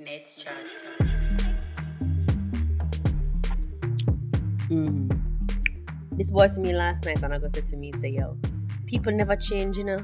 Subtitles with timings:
[0.00, 0.54] Nets Chat.
[4.70, 5.10] Mm.
[6.12, 8.38] This boy see me last night and I go say to me, say, yo,
[8.86, 9.98] people never change, you know.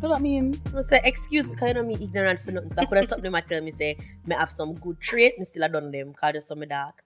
[0.00, 0.60] What that mean?
[0.70, 2.70] So I say, excuse me, because you know me ignorant for nothing.
[2.70, 5.44] So I could have something might tell me, say, me have some good trait, me
[5.44, 7.02] still have done them, because I just saw me dark.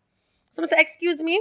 [0.50, 1.40] So I say, excuse me.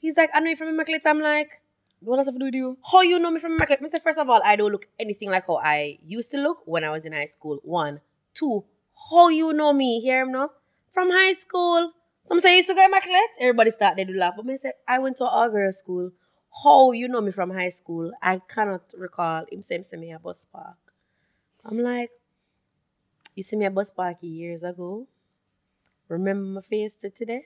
[0.00, 1.02] He's like, I know you from Immaculate.
[1.06, 1.62] I'm like,
[2.00, 2.78] What does that have to do with you?
[2.90, 3.82] how you know me from Immaculate?
[3.82, 6.62] Me say, first of all, I don't look anything like how I used to look
[6.64, 7.58] when I was in high school.
[7.62, 8.00] One.
[8.34, 8.64] Two,
[9.10, 10.00] how you know me?
[10.00, 10.50] Hear him now?
[10.92, 11.92] From high school.
[12.24, 13.30] Some say you used to go Immaculate.
[13.40, 14.34] Everybody start they do laugh.
[14.36, 16.10] But me say, I went to all girls school.
[16.62, 18.12] How you know me from high school?
[18.22, 20.76] I cannot recall him saying to me a bus park.
[21.64, 22.10] I'm like,
[23.34, 25.06] you see me at bus park years ago?
[26.08, 27.42] Remember my face to today?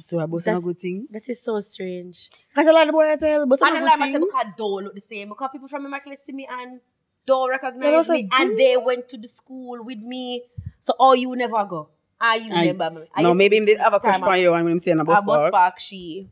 [0.00, 1.06] So I not a good thing.
[1.10, 2.30] That is so strange.
[2.54, 4.28] Cause a lot of boys uh, tell, but And the a good I say thing.
[4.56, 5.28] don't look the same.
[5.28, 6.80] Because people from Immaculate see me and
[7.26, 8.28] don't recognize me.
[8.32, 10.42] a And they went to the school with me.
[10.80, 11.88] So oh you never go.
[12.20, 13.06] Ah you I- remember me.
[13.14, 14.98] I No, maybe be him did have a crush on you and when him saying
[14.98, 15.52] a A bus bus park.
[15.52, 16.28] park she.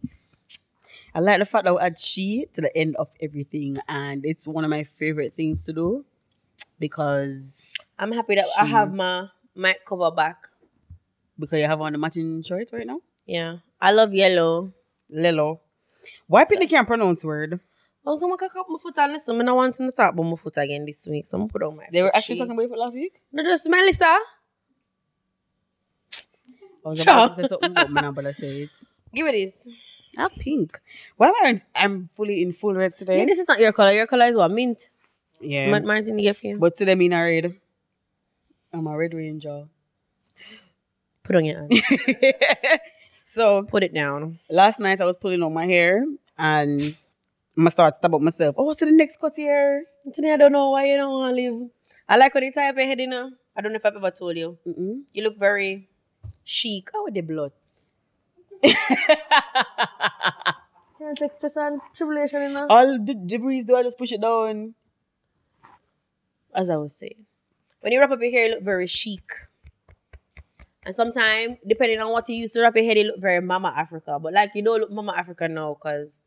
[1.14, 4.46] I like the fact that we add she to the end of everything, and it's
[4.46, 6.04] one of my favorite things to do
[6.78, 7.42] because
[7.98, 10.46] I'm happy that I have my mic cover back.
[11.38, 13.00] because you have on the matching shirt right now.
[13.26, 13.58] Yeah.
[13.80, 14.72] I love yellow.
[15.12, 15.60] Lelo.
[16.26, 17.58] Why people can't pronounce word?
[18.12, 19.48] Oh, come on, cock up my foot and listen.
[19.48, 21.24] I want to talk about my foot again this week.
[21.26, 23.20] So I'm gonna put on my They were actually talking about it last week.
[23.32, 24.04] No, just Melissa.
[26.84, 28.70] I was about to say something, but I'm gonna say it.
[29.14, 29.68] Give me this.
[30.18, 30.80] Ah, pink.
[31.16, 31.48] Why am I?
[31.50, 33.18] in- I'm fully in full red today.
[33.20, 33.92] Yeah, this is not your color.
[33.92, 34.50] Your color is what?
[34.50, 34.90] Mint.
[35.40, 35.70] Yeah.
[35.70, 36.58] Ma- Martin, you get for you.
[36.58, 37.54] But today me not red.
[38.72, 39.68] I'm a red ranger.
[41.22, 41.72] Put on your hand.
[43.26, 44.40] so Put it down.
[44.48, 46.04] last night I was pulling out my hair
[46.36, 46.96] and
[47.60, 48.54] I'm gonna start to about myself.
[48.56, 49.84] Oh, so the next cut here.
[50.14, 51.68] Today I don't know why you don't want to live.
[52.08, 53.32] I like when you tie up your head, you know.
[53.54, 54.56] I don't know if I've ever told you.
[54.66, 55.02] Mm-mm.
[55.12, 55.90] You look very
[56.42, 56.88] chic.
[56.94, 57.52] Oh, with the blood.
[58.64, 58.78] Can't
[61.20, 61.82] extra sun.
[61.94, 62.66] Tribulation, you know.
[62.70, 64.74] All the debris do I just push it down.
[66.54, 67.26] As I was saying.
[67.80, 69.30] When you wrap up your hair, you look very chic.
[70.86, 73.74] And sometimes, depending on what you use to wrap your head, you look very Mama
[73.76, 74.18] Africa.
[74.18, 76.22] But like, you don't look Mama Africa now, because,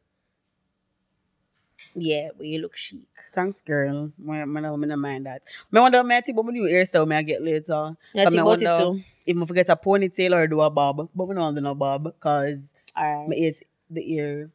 [1.96, 3.00] yeah, but you look chic.
[3.34, 4.12] Thanks, girl.
[4.30, 5.42] I don't mind that.
[5.74, 7.96] I wonder may I think about my new hairstyle may I get later.
[8.14, 9.04] Yeah, So think me about it wonder too.
[9.26, 12.04] If I forget a ponytail or do a bob, but we don't do no bob
[12.04, 12.60] because
[12.96, 13.38] All my right.
[13.40, 13.60] ears,
[13.90, 14.52] the ear.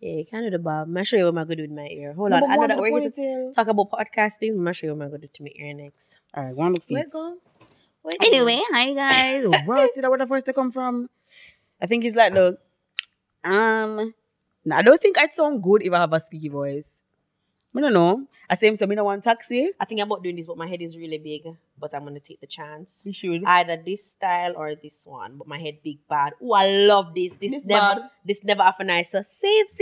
[0.00, 0.88] Yeah, you can do the bob.
[0.96, 2.12] I'm show you what I'm going to do with my ear.
[2.12, 2.42] Hold No, on.
[2.44, 4.50] I know one that we're the here to talk about podcasting.
[4.50, 6.18] I'm going to show you what I'm going to do to my ear next.
[6.34, 7.12] All right, one look Where feet.
[7.12, 7.36] go?
[8.02, 9.44] Where Anyway, hi guys.
[9.64, 11.08] Where did where the first to come from?
[11.80, 12.58] I think it's like the
[13.44, 14.12] um.
[14.64, 16.88] No, I don't think I'd sound good if I have a squeaky voice.
[17.74, 18.26] I don't know.
[18.50, 18.84] I say so.
[18.84, 19.70] No want taxi.
[19.80, 21.44] I think I'm not doing this, but my head is really big.
[21.78, 23.00] But I'm going to take the chance.
[23.04, 23.44] You should.
[23.46, 25.38] Either this style or this one.
[25.38, 26.34] But my head big bad.
[26.42, 27.36] Oh, I love this.
[27.36, 28.10] This, This never bad.
[28.24, 29.80] this never have a nicer seats.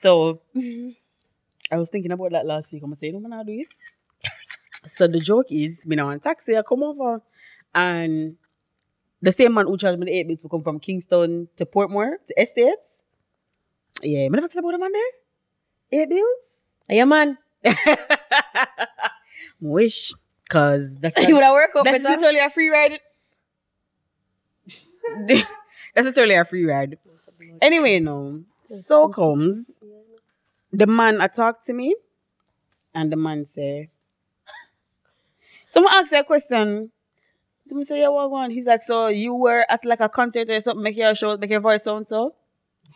[0.00, 2.82] So I was thinking about that last week.
[2.84, 3.68] I'm gonna say, no man, I'll do it.
[4.86, 7.22] So the joke is, me now on taxi, I come over
[7.74, 8.36] and
[9.22, 12.16] the same man who charged me the eight bits will come from Kingston to Portmore,
[12.28, 12.93] to Estates.
[14.04, 16.00] Yeah, me never tell about the man there.
[16.00, 16.58] Eight bills?
[16.88, 17.38] Yeah, man.
[19.60, 20.12] Wish.
[20.48, 22.16] Cause that's you would have work up that's better.
[22.16, 23.00] literally a free ride.
[25.94, 26.98] that's literally a free ride.
[27.62, 28.42] Anyway, no.
[28.66, 29.72] So comes
[30.72, 31.96] the man I talk to me,
[32.94, 33.88] and the man say,
[35.70, 36.90] someone ask a question.
[37.66, 38.50] Someone say, yeah, what one?
[38.50, 41.50] He's like, so you were at like a concert or something, make your show, make
[41.50, 42.34] your voice sound so.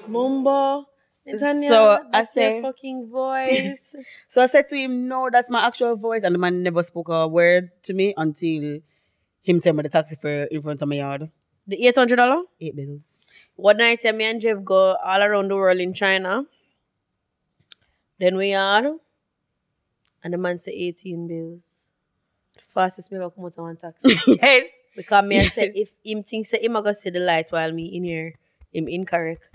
[0.07, 0.85] Mumbo.
[1.29, 3.95] Netanya, So, I that's say- your fucking voice.
[4.29, 7.09] So I said to him, no, that's my actual voice, and the man never spoke
[7.09, 8.79] a word to me until
[9.43, 11.31] him tell me the taxi fare in front of my yard.
[11.67, 12.43] the eight hundred dollar.
[12.61, 13.03] Eight bills.
[13.57, 16.45] One night, me and Jeff go all around the world in China.
[18.19, 18.95] Then we are,
[20.25, 21.91] and the man say 18 bills.
[22.55, 24.17] The fastest me ever come out of one taxi.
[24.27, 24.67] yes.
[24.97, 27.73] because me I say, if him think say him a go see the light while
[27.73, 28.35] me in here,
[28.73, 29.49] him incorrect.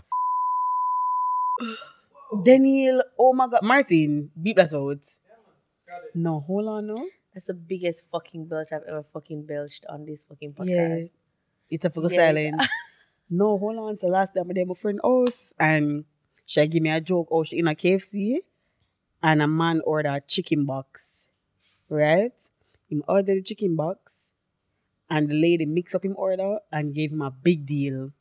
[2.44, 3.62] Daniel, oh my god.
[3.64, 5.00] Martin, beep that out.
[6.16, 7.08] No, hold on, no.
[7.34, 10.68] That's the biggest fucking belch I've ever fucking belched on this fucking podcast.
[10.70, 11.12] Yes.
[11.70, 12.36] It's a fucking Yes.
[12.36, 12.62] silent.
[13.30, 13.98] no, hold on.
[13.98, 16.06] So last time I did my friend house and
[16.46, 17.28] she give me a joke.
[17.32, 18.38] Oh, she in a KFC
[19.22, 21.06] and a man ordered a chicken box.
[21.90, 22.34] Right?
[22.90, 24.14] Him ordered the chicken box
[25.10, 28.12] and the lady mix up him order and gave him a big deal.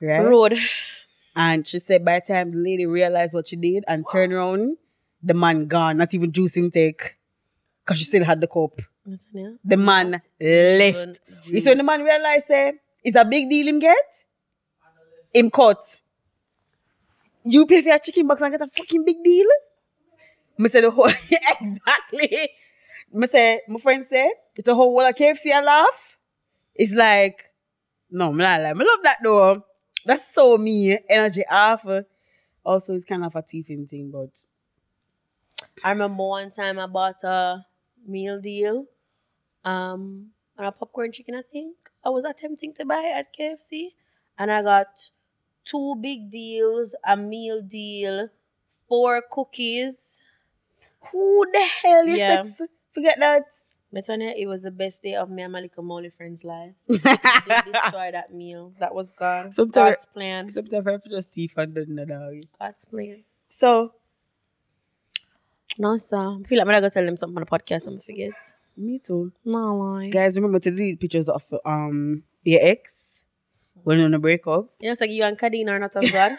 [0.00, 0.24] Right?
[0.24, 0.54] Road.
[1.34, 4.76] And she said by the time the lady realized what she did and turned around,
[5.22, 7.16] the man gone, not even juice him take.
[7.84, 8.80] because she still had the cup.
[9.04, 9.58] Nathaniel?
[9.64, 11.20] The man left.
[11.46, 13.96] You see when the man realized say it's a big deal him get?
[15.34, 15.98] Him cut.
[17.44, 19.46] You pay for your chicken box and get a fucking big deal?
[20.58, 21.06] Me say the whole
[21.60, 22.50] exactly.
[23.12, 26.18] Me say my friend say it's a whole world of KFC I laugh.
[26.74, 27.42] It's like
[28.10, 28.74] no, me not lie.
[28.74, 29.64] Me love that though.
[30.04, 31.84] That's so me energy off.
[32.64, 34.30] Also, it's kind of a thieving thing, but
[35.84, 37.64] I remember one time I bought a
[38.06, 38.86] meal deal,
[39.64, 41.34] um, and a popcorn chicken.
[41.34, 43.94] I think I was attempting to buy at KFC,
[44.38, 45.10] and I got
[45.64, 48.30] two big deals, a meal deal,
[48.88, 50.22] four cookies.
[51.12, 52.26] who the hell is Yeah.
[52.26, 52.60] sex?
[52.92, 53.44] Forget that.
[53.94, 56.82] Natanya, it was the best day of me and Malika Molly friends' lives.
[56.88, 56.96] They
[57.72, 58.72] destroyed that meal.
[58.80, 59.52] That was gone.
[59.52, 60.52] Sometimes- God's plan.
[60.52, 62.34] Sometimes I just and done that dog.
[62.58, 63.24] God's plan.
[63.50, 63.92] So
[65.78, 66.16] No, sir.
[66.16, 68.32] I feel like I'm gonna tell them something on the podcast and I forget.
[68.76, 69.32] me too.
[69.44, 70.08] No lie.
[70.08, 73.22] Guys, remember to delete pictures of um your ex
[73.84, 74.66] when you're on a breakup.
[74.80, 76.38] You know, it's like you and Kadeen are not as bad.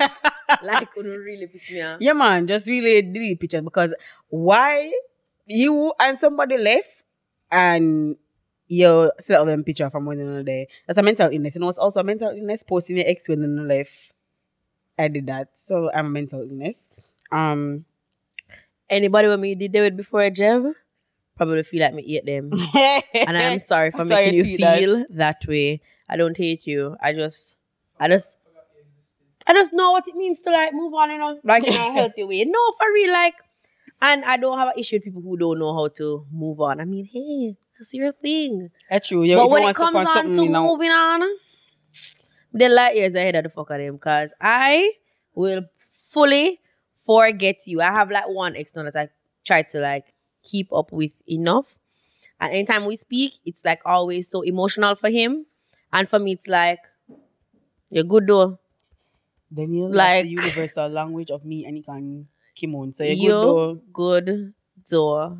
[0.64, 1.98] like, it really piss me off.
[2.02, 3.94] Yeah, man, just really delete pictures because
[4.30, 4.92] why
[5.46, 7.03] you and somebody left
[7.54, 8.16] and
[8.68, 10.68] you still have them picture from one another day.
[10.88, 11.56] That's a mental illness.
[11.56, 14.12] You know, it's also a mental illness posting your ex when you left.
[14.98, 16.78] I did that, so I'm a mental illness.
[17.32, 17.86] Um,
[18.90, 20.74] Anybody with me did they with before Jev
[21.36, 22.52] probably feel like me hate them.
[23.14, 24.78] and I'm sorry for I'm making to you see that.
[24.80, 25.46] feel that.
[25.48, 25.82] way.
[26.08, 26.96] I don't hate you.
[27.02, 27.56] I just,
[28.00, 28.38] I just,
[29.48, 31.92] I just know what it means to like move on, you know, like in a
[31.92, 32.44] healthy way.
[32.46, 33.36] No, for real, like,
[34.04, 36.82] and I don't have an issue with people who don't know how to move on.
[36.82, 38.70] I mean, hey, that's your thing.
[38.90, 39.24] That's true.
[39.24, 41.22] Yeah, but when it comes on to know, moving on,
[42.52, 44.92] the light years ahead of the fuck of them, cause I
[45.34, 46.60] will fully
[47.06, 47.80] forget you.
[47.80, 49.08] I have like one ex now that I
[49.46, 50.14] try to like
[50.44, 51.80] keep up with enough.
[52.42, 55.46] And anytime we speak, it's like always so emotional for him.
[55.94, 56.80] And for me, it's like,
[57.90, 58.60] you're good though.
[59.56, 62.94] you like the universal language of me and you can Kimon.
[62.96, 63.82] So you're good though.
[63.92, 64.54] good
[64.90, 65.38] though.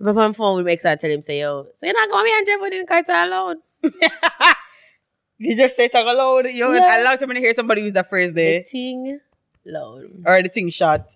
[0.00, 2.46] But on phone with me, excited tell him, say, yo, say, not going me and
[2.46, 3.56] Jeff, we didn't cut alone.
[5.38, 6.46] You just say talk aloud.
[6.46, 6.86] You Yeah.
[6.86, 8.60] I love to when I hear somebody use that phrase there.
[8.60, 9.20] The thing
[9.64, 10.04] loud.
[10.24, 11.10] Or the thing shot.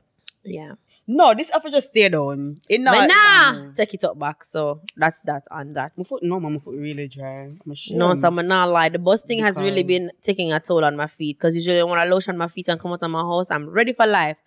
[0.45, 0.73] Yeah.
[1.07, 2.59] No, this offer just stay down.
[2.69, 2.95] It not.
[2.95, 4.45] but nah, No, take it up back.
[4.45, 5.93] So that's that on that.
[5.97, 7.45] my foot, no, my foot really dry.
[7.45, 7.75] I'm.
[7.93, 8.91] No, so I'm not lie.
[8.91, 11.39] The bus thing has really been taking a toll on my feet.
[11.39, 13.95] Because usually when I lotion my feet and come out of my house, I'm ready
[13.95, 14.39] for life.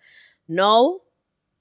[0.54, 1.00] No,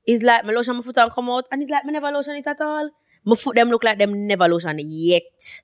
[0.06, 2.36] it's like my lotion my foot and come out, and it's like me never lotion
[2.36, 2.90] it at all.
[3.24, 5.62] My foot them look like them never lotion it yet.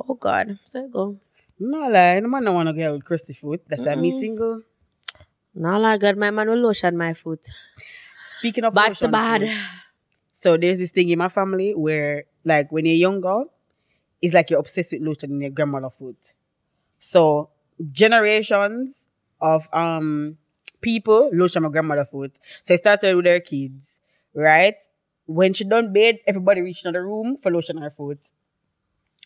[0.00, 1.16] Oh God, so you go.
[1.58, 3.62] No lie, no man don't want to get with crusty foot.
[3.68, 4.62] That's why me single.
[5.54, 7.46] No, like God, my man will lotion my foot.
[8.38, 9.50] Speaking of Bad to bad.
[10.32, 13.44] so there's this thing in my family where, like, when you're younger,
[14.20, 16.32] it's like you're obsessed with lotion in your grandmother foot.
[17.00, 17.50] So
[17.92, 19.06] generations
[19.40, 20.38] of um
[20.84, 22.38] people lotion my grandmother foot.
[22.62, 24.00] So I started with their kids,
[24.34, 24.76] right?
[25.26, 28.20] When she done bed, everybody reached another room for lotion her foot.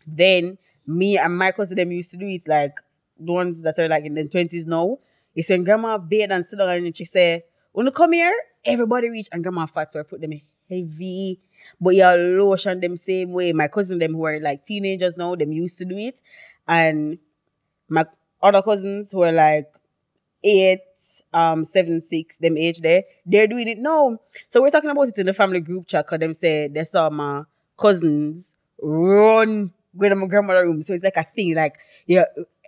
[0.06, 2.75] Then me and my cousin them used to do it like
[3.19, 4.99] the ones that are like in their twenties now.
[5.34, 7.44] It's when grandma bed and sit down and she say,
[7.76, 8.34] you come here,
[8.64, 10.32] everybody reach and grandma fat, so I put them
[10.70, 11.40] heavy.
[11.81, 13.52] But you lotion them same way.
[13.52, 16.20] My cousin them who are like teenagers now, them used to do it.
[16.67, 17.19] And
[17.88, 18.06] my
[18.43, 19.72] other cousins who are like
[20.44, 20.81] eight,
[21.32, 24.19] um, seven, six, them age there, they're doing it now.
[24.49, 27.11] So we're talking about it in the family group chat because them say they saw
[27.11, 27.43] my
[27.77, 30.82] cousins run go to my grandmother room.
[30.82, 31.55] So it's like a thing.
[31.55, 31.75] Like
[32.06, 32.25] yeah,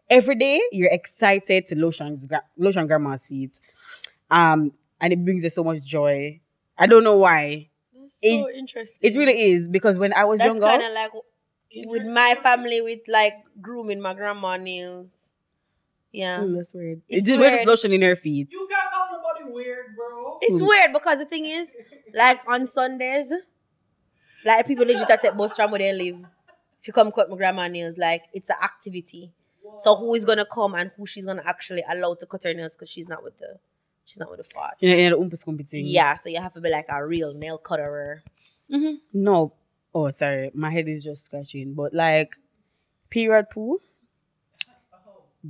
[0.09, 2.21] every day you're excited to lotion
[2.57, 3.59] lotion grandma's feet.
[4.31, 6.41] Um, and it brings us so much joy.
[6.79, 7.69] I don't know why.
[7.95, 9.13] That's so interesting.
[9.13, 11.11] It really is because when I was That's younger, kind of like
[11.87, 15.33] with my family with like grooming my grandma nails.
[16.13, 16.41] Yeah.
[16.41, 17.03] Mm, that's weird.
[17.09, 17.53] It's It's just weird.
[17.53, 17.67] weird.
[17.69, 18.49] lotion in her feet.
[18.51, 20.39] You got call nobody weird, bro.
[20.43, 20.69] It's Mm.
[20.69, 21.75] weird because the thing is,
[22.15, 23.33] like on Sundays,
[24.45, 26.17] like people legit take bus from where they live.
[26.81, 29.33] If you come cut my grandma nails, like it's an activity.
[29.79, 32.75] So who is gonna come and who she's gonna actually allow to cut her nails
[32.75, 33.59] because she's not with the
[34.05, 34.75] she's not with the fart.
[34.81, 35.69] Yeah, know, you know, the umpus kumpy.
[35.85, 38.23] Yeah, so you have to be like a real nail cutterer.
[38.73, 38.95] Mm-hmm.
[39.13, 39.53] No.
[39.95, 40.51] Oh, sorry.
[40.55, 41.75] My head is just scratching.
[41.75, 42.37] But like,
[43.11, 43.79] period poo.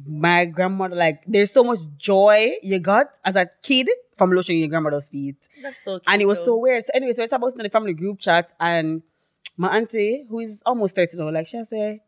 [0.06, 4.68] My grandmother, like, there's so much joy you got as a kid from lotioning your
[4.68, 5.36] grandmother's feet.
[5.62, 6.04] That's so cute.
[6.06, 6.44] And it was though.
[6.46, 6.84] so weird.
[6.86, 9.02] So anyway, so it's about in the family group chat and
[9.56, 12.00] my auntie, who is almost 30 now, like she say,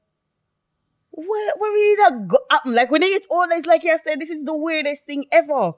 [1.10, 2.74] where, where really that go happen?
[2.74, 5.72] Like when they get older, it's like said, this is the weirdest thing ever.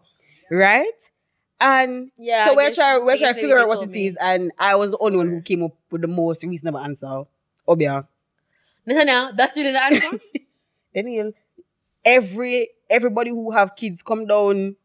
[0.51, 0.87] Right?
[1.61, 4.09] And Yeah, so I we're trying we're trying to figure out what it me.
[4.09, 7.23] is, and I was the only one who came up with the most reasonable answer.
[7.67, 8.07] Obeah.
[8.87, 10.11] No, no, that's really the answer.
[10.95, 11.33] Daniel,
[12.05, 14.77] every everybody who have kids come down.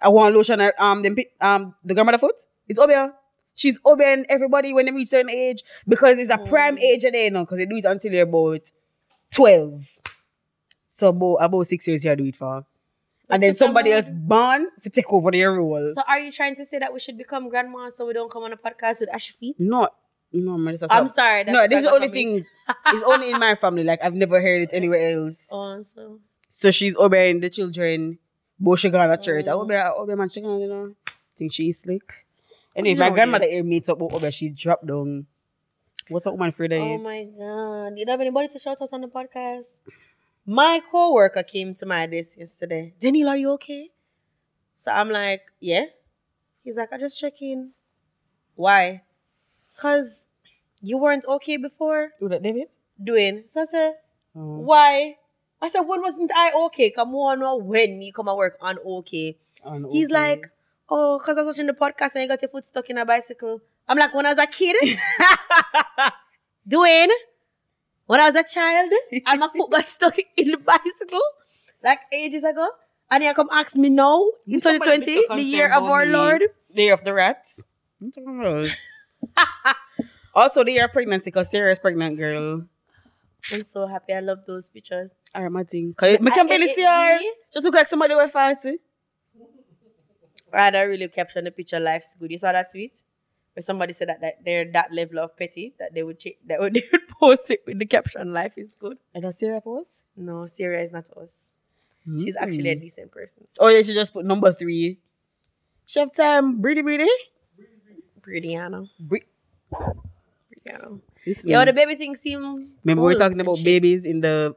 [0.00, 2.36] I want lotion um them um the grandmother foot.
[2.68, 3.12] It's Obeah.
[3.54, 6.80] She's Obian everybody when they reach certain age because it's a prime Mm.
[6.82, 8.60] age of day now because they do it until they're about
[9.32, 9.88] twelve.
[10.94, 12.64] So about about six years you do it for.
[13.30, 15.90] And then somebody else born to take over their role.
[15.90, 18.42] so are you trying to say that we should become grandmas so we don't come
[18.44, 19.56] on a podcast with ashy feet?
[19.58, 19.88] No,
[20.32, 21.44] this is I'm sorry.
[21.44, 22.30] No, this is the only thing.
[22.32, 23.84] it's only in my family.
[23.84, 25.36] Like I've never heard it anywhere else.
[25.50, 28.18] Oh, so So she's obeying the children.
[28.60, 29.46] But she gone to church.
[29.46, 29.62] I Mm.
[29.62, 30.94] obey, I obey man, she gone, you know.
[31.36, 32.26] Think she's slick.
[32.74, 34.30] Anyway, my grandmother here meets up with Obey.
[34.30, 35.26] She dropped down.
[36.08, 37.98] What's up, woman, the Oh my god.
[37.98, 39.82] You don't have anybody to shout out on the podcast?
[40.46, 42.94] My coworker came to my desk yesterday.
[42.98, 43.90] Daniel, are you okay?
[44.74, 45.84] So I'm like, yeah.
[46.64, 47.72] He's like, I just checking.
[48.54, 49.02] Why?
[49.76, 50.30] Cause
[50.80, 52.68] you weren't okay before Who that, David?
[53.02, 53.42] doing.
[53.46, 53.92] So I said,
[54.34, 54.60] Oh.
[54.60, 55.17] why?
[55.60, 56.90] I said, when wasn't I okay?
[56.90, 59.36] Come on, know when you come and work on okay.
[59.64, 60.14] And He's okay.
[60.14, 60.46] like,
[60.88, 63.04] oh, cause I was watching the podcast and you got your foot stuck in a
[63.04, 63.60] bicycle.
[63.88, 64.76] I'm like, when I was a kid,
[66.68, 67.08] doing,
[68.06, 68.92] when I was a child,
[69.26, 71.20] and my foot got stuck in the bicycle,
[71.82, 72.68] like ages ago.
[73.10, 76.04] And you come ask me now, in 2020, the year of our.
[76.04, 76.42] Lord.
[76.74, 77.62] Day of the rats.
[78.00, 79.56] I'm talking about.
[80.34, 82.66] also, the year of pregnancy, because Sarah is pregnant, girl.
[83.52, 84.12] I'm so happy.
[84.12, 85.12] I love those pictures.
[85.70, 85.94] Thing.
[85.94, 87.32] Cause I can I- barely it- eh, eh, see her.
[87.52, 88.78] Just look like somebody with fancy.
[90.52, 91.78] I don't really caption the picture.
[91.78, 92.30] Life's good.
[92.30, 93.02] You saw that tweet
[93.54, 96.60] where somebody said that, that they're that level of petty that they would ch- that
[96.60, 99.90] would, they would post it with the caption "Life is good." And that's Sarah post?
[100.16, 101.52] No, Syria is not us.
[102.18, 102.42] She's hmm.
[102.42, 103.46] actually a decent person.
[103.58, 104.98] Oh yeah, she just put number three.
[105.86, 107.06] Chef time, Breedy Breedy.
[108.20, 108.88] Brianna.
[109.00, 109.28] Bre-
[109.72, 111.00] Brianna.
[111.26, 112.40] Listen, Yo, the baby thing seem.
[112.84, 114.54] remember we cool were talking about babies in the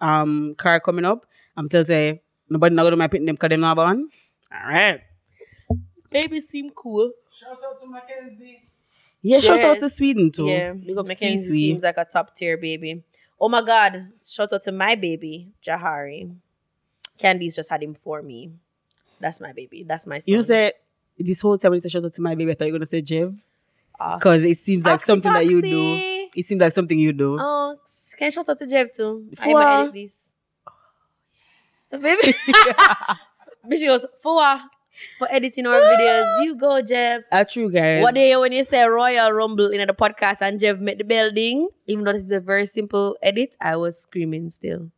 [0.00, 1.26] um car coming up.
[1.56, 4.08] I'm still you, nobody not gonna my picking them because them not born.
[4.52, 5.00] All right.
[6.10, 7.10] Babies seem cool.
[7.32, 8.62] Shout out to Mackenzie.
[9.22, 9.80] Yeah, shout out Yes.
[9.80, 10.46] to Sweden too.
[10.46, 11.58] Yeah, Big up Mackenzie Sweden.
[11.80, 13.02] seems like a top tier baby.
[13.40, 14.08] Oh my God!
[14.32, 16.34] Shout out to my baby Jahari.
[17.18, 18.52] Candy's just had him for me.
[19.20, 19.82] That's my baby.
[19.82, 20.24] That's my son.
[20.30, 20.72] You know, say
[21.18, 22.78] this whole time when you say shout out to my baby, I thought you were
[22.78, 23.36] gonna say Jev.
[24.18, 26.28] Because it seems like Oxy something that you do.
[26.36, 27.38] It seems like something you do.
[27.40, 27.76] Oh,
[28.18, 29.28] can I shout out to Jeff too?
[29.38, 29.52] I Fua.
[29.52, 30.34] might edit this.
[31.90, 32.34] The baby.
[33.66, 34.60] But she goes, for
[35.18, 36.44] for editing our videos.
[36.44, 37.22] You go, Jeff.
[37.32, 38.02] Ah, true, guys.
[38.02, 41.68] What day when you say Royal Rumble in the podcast and Jeff met the building,
[41.86, 44.90] even though this is a very simple edit, I was screaming still.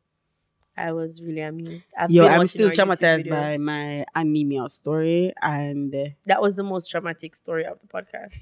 [0.76, 1.90] I was really amused.
[1.96, 5.32] I've Yo, I'm still traumatized by my anemia story.
[5.40, 8.36] And uh, That was the most traumatic story of the podcast.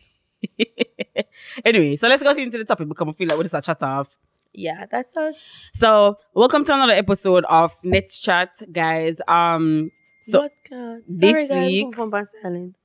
[1.64, 3.82] anyway, so let's go into the topic because I feel like we're just a chat
[3.82, 4.16] off.
[4.52, 5.70] Yeah, that's us.
[5.74, 9.16] So, welcome to another episode of Let's Chat, guys.
[9.26, 10.98] Um, so What, God?
[11.10, 11.66] Sorry, guys.
[11.66, 12.76] week- Put phone on silent.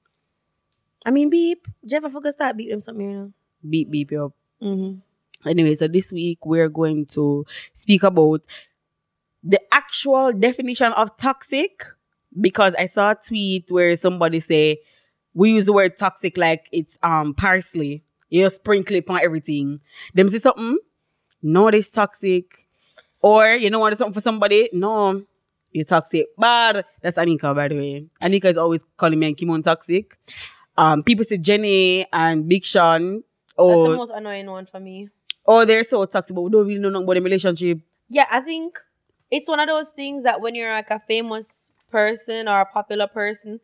[1.05, 1.67] I mean, beep.
[1.85, 3.31] Jeff, I forgot start beep them something here now.
[3.67, 4.33] beep beep yo.
[4.61, 5.47] Mm-hmm.
[5.47, 8.41] Anyway, so this week we're going to speak about
[9.43, 11.85] the actual definition of toxic
[12.41, 14.79] because I saw a tweet where somebody say
[15.33, 18.03] we use the word toxic like it's um parsley.
[18.29, 19.79] You sprinkle it on everything.
[20.13, 20.77] Them say something,
[21.41, 22.65] no, this toxic.
[23.21, 25.21] Or you know want something for somebody, no,
[25.71, 26.27] you're toxic.
[26.37, 28.07] But that's Anika, by the way.
[28.21, 30.17] Anika is always calling me and Kimon toxic.
[30.77, 33.15] Um, people say Jenny and Big Sean.
[33.15, 33.23] That's
[33.57, 35.09] Or the most annoying one for me.
[35.45, 37.79] Oh, they're so toxic, but we don't really know nothing about the relationship.
[38.07, 38.79] Yeah, I think
[39.29, 43.07] it's one of those things that when you're like a famous person or a popular
[43.07, 43.59] person,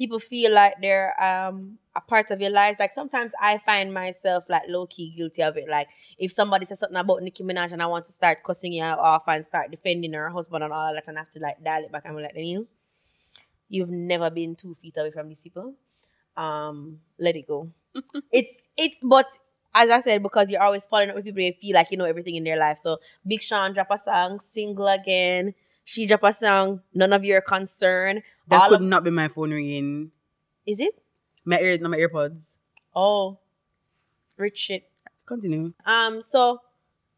[0.00, 2.78] people feel like they're um a part of your lives.
[2.80, 5.68] Like sometimes I find myself like low key guilty of it.
[5.68, 5.88] Like
[6.18, 9.24] if somebody says something about Nicki Minaj and I want to start cussing you off
[9.28, 11.92] and start defending her husband and all that, and I have to like dial it
[11.92, 12.64] back and be like, Daniel,
[13.68, 15.74] you've never been two feet away from these people.
[16.34, 17.70] Um, let it go.
[18.32, 19.30] it's it, but
[19.74, 22.06] as I said, because you're always following up with people, you feel like you know
[22.06, 22.78] everything in their life.
[22.78, 25.52] So Big Sean drop a song, single again.
[25.84, 28.22] She drop a song, none of your concern.
[28.48, 30.12] That could of, not be my phone ringing.
[30.66, 30.94] is it?
[31.44, 32.42] My ear, not my AirPods.
[32.94, 33.38] Oh,
[34.36, 34.90] rich shit.
[35.26, 35.72] Continue.
[35.86, 36.60] Um, so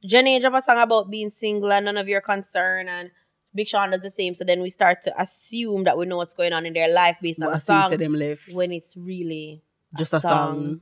[0.05, 3.11] Jenny drop a song about being single and none of your concern, and
[3.55, 4.35] Big Sean does the same.
[4.35, 7.17] So then we start to assume that we know what's going on in their life
[7.21, 8.53] based on But the song, them left.
[8.53, 9.63] when it's really
[9.99, 10.81] Just a song.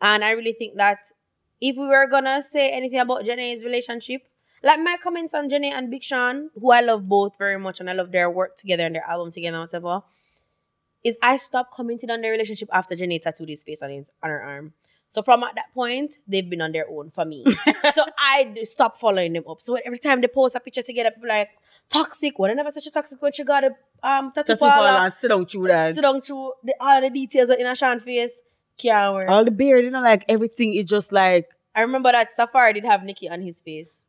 [0.00, 1.10] And I really think that
[1.60, 4.22] if we were gonna say anything about Jenny's relationship,
[4.62, 7.88] like my comments on Jenny and Big Sean, who I love both very much and
[7.88, 10.02] I love their work together and their album together whatever,
[11.04, 14.30] is I stopped commenting on their relationship after Jhené tattooed his face on his on
[14.30, 14.72] her arm.
[15.10, 17.44] So from at that point, they've been on their own for me.
[17.92, 19.62] so I stopped following them up.
[19.62, 21.48] So every time they post a picture together, people like
[21.88, 22.38] toxic.
[22.38, 23.70] Well, I never said she toxic when she got a
[24.02, 25.14] um tattoo Just to fall parlor.
[25.18, 25.94] sit down through that.
[25.94, 28.42] Sit down through the, all the details in a Sean face.
[28.76, 29.28] Can't work.
[29.30, 32.84] All the beard, you know, like everything is just like I remember that Safaree did
[32.84, 34.06] have Nicki on his face,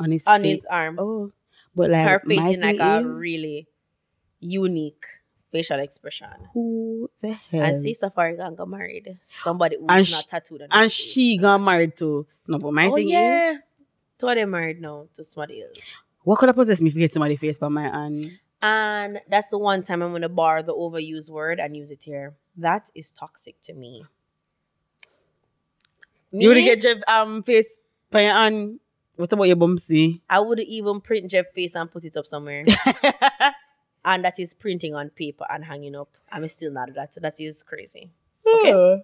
[0.00, 0.50] on his on face.
[0.50, 0.98] his arm.
[0.98, 1.30] Oh,
[1.76, 3.68] but like her face in like a really
[4.40, 5.04] unique
[5.52, 6.28] facial expression.
[6.54, 7.62] who the hell?
[7.62, 9.18] And see Safaree got got married.
[9.34, 10.92] Somebody who's And not tattooed on and face.
[10.92, 13.56] she got married to no, but my oh thing is, yeah.
[14.18, 15.94] So they married now to somebody else.
[16.24, 18.38] what could have possessed me to get somebody face by my hand?
[18.62, 22.34] And that's the one time I'm gonna borrow the overused word and use it here.
[22.56, 24.04] That is toxic to me.
[26.32, 27.66] You would Me, get Jeff um face
[28.10, 28.78] by your hand.
[29.20, 30.22] What about your bumsy?
[30.30, 32.64] I would even print Jeff face and put it up somewhere.
[34.04, 36.08] and that is printing on paper and hanging up.
[36.32, 37.14] I'm still not that.
[37.20, 38.10] That is crazy.
[38.46, 38.72] Okay.
[38.72, 38.96] Uh,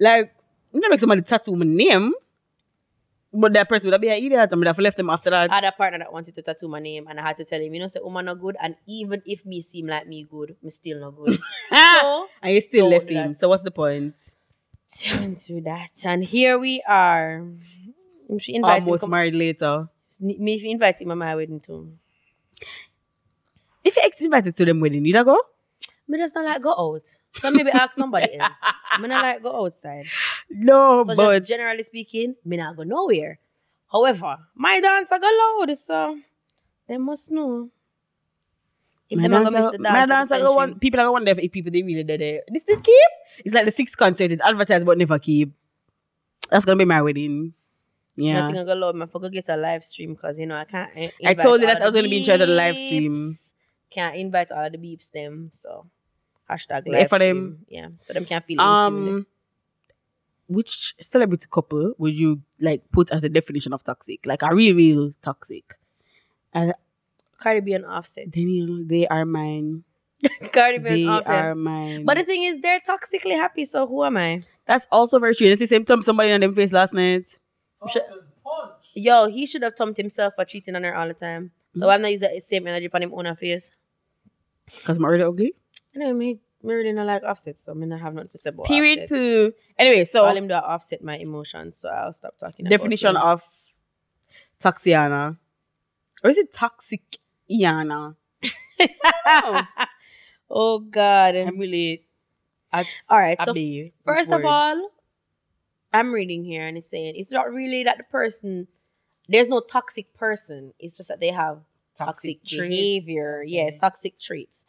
[0.00, 0.34] like,
[0.72, 2.12] you know, make somebody tattoo my name,
[3.32, 5.52] but that person would have been an idiot and would have left them after that.
[5.52, 7.60] I had a partner that wanted to tattoo my name and I had to tell
[7.60, 8.56] him, you know, say, woman not good.
[8.60, 11.38] And even if me seem like me good, me still not good.
[11.72, 13.28] so and you still Don't left him.
[13.28, 13.36] that.
[13.36, 14.14] So what's the point?
[15.10, 15.90] don't do that.
[16.04, 17.44] And here we are.
[18.38, 18.88] She invited him.
[18.88, 19.88] Almost Come, married later.
[20.20, 21.92] me if you invite him at my wedding too.
[23.82, 25.38] If you ex invited to them wedding, you don't go?
[26.08, 27.06] Me just not like go out.
[27.34, 28.56] So maybe ask somebody else.
[29.00, 30.06] Me not like go outside.
[30.50, 33.38] No, So but just generally speaking, me not go nowhere.
[33.90, 36.18] However, my dancer go loud, so
[36.88, 37.70] they must know.
[39.08, 41.70] If my dancer, miss the dance, my dancer go want, people are wonder if people
[41.72, 42.44] they really did it.
[42.52, 43.10] This did keep?
[43.44, 44.30] It's like the sixth concert.
[44.30, 45.52] It's advertised but never keep.
[46.50, 47.54] That's gonna be my wedding.
[48.16, 48.34] Yeah.
[48.34, 49.00] Nothing gonna go loud.
[49.02, 50.90] I forgot get a live stream because you know I can't.
[50.94, 53.16] eh, I told you that I was gonna be in charge of the live stream.
[53.90, 55.50] Can't invite all of the beeps them.
[55.52, 55.86] So
[56.48, 57.36] hashtag Yeah, live for stream.
[57.36, 57.58] them.
[57.68, 59.14] Yeah, so them can't feel intimidated.
[59.14, 59.26] Um,
[60.46, 64.24] which celebrity couple would you like put as the definition of toxic?
[64.26, 65.74] Like a real, real toxic.
[66.52, 66.74] And
[67.38, 68.30] Cardi B and offset.
[68.30, 69.84] Daniel, they are mine.
[70.52, 71.44] Cardi B and They offset.
[71.46, 72.04] are mine.
[72.04, 73.64] But the thing is, they're toxically happy.
[73.64, 74.40] So who am I?
[74.66, 75.46] that's also very true.
[75.46, 77.26] And it's the same time somebody on them face last night.
[78.94, 81.50] Yo, he should have thumped himself for cheating on her all the time.
[81.70, 81.80] Mm-hmm.
[81.80, 83.70] So I'm not using the same energy on him own her face.
[84.66, 85.54] Because I'm already ugly.
[85.94, 88.66] Anyway, me, me really not like offset, so I'm not have nothing to say about
[88.66, 89.08] Period offset.
[89.08, 89.52] poo.
[89.78, 92.66] Anyway, So all him do offset my emotions, so I'll stop talking.
[92.66, 93.42] definition about of
[94.62, 95.38] toxiana.
[96.22, 97.02] Or is it toxic
[97.50, 98.16] Iana?
[100.50, 101.36] oh God!
[101.36, 102.06] I'm really
[102.72, 103.54] at All right, so
[104.04, 104.90] First of all,
[105.94, 108.68] I'm reading here and it's saying it's not really that the person
[109.28, 110.74] there's no toxic person.
[110.80, 111.60] It's just that they have
[111.96, 112.68] toxic, Toxic traits.
[112.68, 113.44] behavior.
[113.46, 113.78] Yes, Okay.
[113.78, 114.66] toxic traits.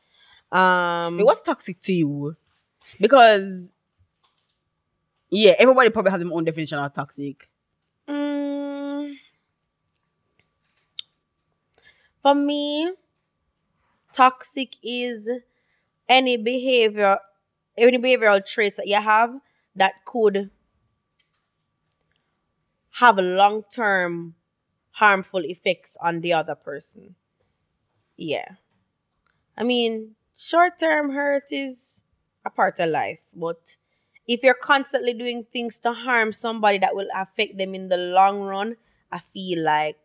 [0.52, 2.36] Um Wait, what's toxic to you?
[3.00, 3.70] Because
[5.30, 7.50] yeah, everybody probably has their own definition of toxic.
[8.08, 9.18] mm,
[12.22, 12.92] for me,
[14.14, 15.30] toxic is
[16.08, 17.20] any behavior,
[17.78, 19.40] any behavioral traits that you have
[19.76, 20.50] that could
[23.00, 24.36] have long term
[24.92, 27.16] harmful effects on the other person.
[28.16, 28.56] Yeah.
[29.58, 32.06] I mean, short term hurt is
[32.46, 33.78] a part of life, but
[34.28, 38.42] if you're constantly doing things to harm somebody that will affect them in the long
[38.42, 38.78] run,
[39.12, 40.00] I feel like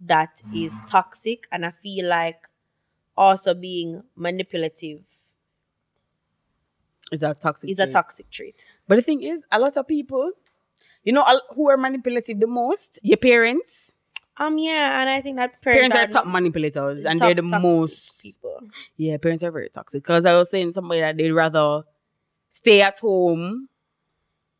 [0.00, 0.86] that is mm.
[0.86, 2.40] toxic and I feel like
[3.16, 5.02] also being manipulative
[7.12, 7.70] Is that toxic?
[7.70, 8.64] is a toxic trait.
[8.88, 10.32] But the thing is, a lot of people,
[11.04, 12.98] you know, who are manipulative the most?
[13.02, 13.92] Your parents.
[14.36, 17.42] Um yeah, and I think that Parents, parents, are top manipulators, and top they're the
[17.42, 18.20] toxic most.
[18.20, 18.58] people.
[18.96, 20.02] Yeah, parents are very toxic.
[20.02, 21.84] Because I was saying somebody that they'd rather
[22.50, 23.68] stay at home,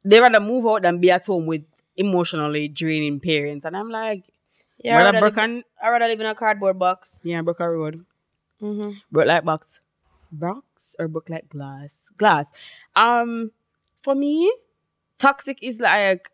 [0.04, 1.62] they rather move out than be at home with
[1.96, 3.64] emotionally draining parents.
[3.64, 4.22] And I'm like,
[4.78, 5.38] Yeah, I'd rather live,
[5.82, 7.20] I'd rather live in a cardboard box.
[7.24, 8.04] yeah, broke a road.
[8.62, 8.90] Mm-hmm.
[9.10, 9.80] Broke like box.
[10.30, 10.62] Box
[11.00, 11.96] or broke like glass?
[12.16, 12.46] Glass.
[12.94, 13.50] Um,
[14.02, 14.52] for me,
[15.18, 16.30] toxic is like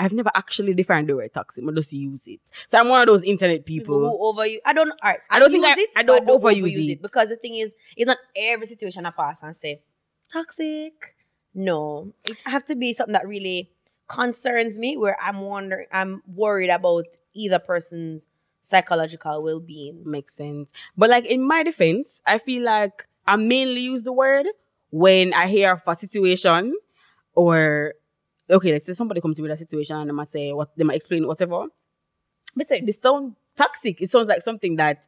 [0.00, 2.40] I've never actually defined the word toxic, but just use it.
[2.68, 4.32] So I'm one of those internet People people.
[4.34, 4.58] who overuse.
[4.64, 4.92] I don't.
[5.04, 5.90] Right, I don't think I- it.
[5.96, 7.02] I but don't overuse it.
[7.02, 9.82] because the thing is, it's not every situation I pass and say
[10.32, 11.16] toxic.
[11.54, 13.70] No, it have to be something that really
[14.08, 18.28] concerns me, where I'm wondering, I'm worried about either person's
[18.62, 20.02] psychological well being.
[20.04, 20.70] Makes sense.
[20.96, 24.46] But like in my defense, I feel like I mainly use the word
[24.90, 26.74] when I hear of a situation
[27.34, 27.94] or
[28.50, 30.70] okay, let's say somebody comes to me with a situation and they might say what
[30.76, 31.66] they might explain whatever.
[32.56, 34.00] But say this sounds toxic.
[34.02, 35.06] It sounds like something that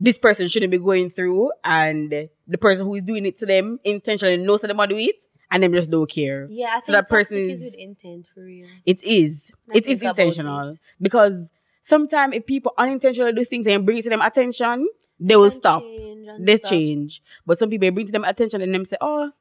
[0.00, 2.10] this person shouldn't be going through, and
[2.48, 5.16] the person who is doing it to them intentionally knows that they to do it,
[5.50, 6.46] and them just don't care.
[6.50, 8.66] Yeah, I think So that person is is- with intent for real.
[8.86, 9.50] It is.
[9.72, 10.80] I it is intentional it.
[11.02, 11.48] because
[11.82, 14.88] sometimes if people unintentionally do things and bring it to them attention,
[15.18, 15.82] they will And stop.
[15.82, 16.70] change They stuff.
[16.70, 17.22] change.
[17.44, 19.32] But some people bring to them attention and them say, "Oh,"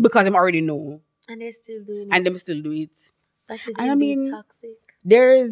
[0.00, 2.14] because them already know, and they're still doing it.
[2.14, 3.10] and they still do it.
[3.48, 4.70] That is And I mean, toxic.
[5.04, 5.50] There's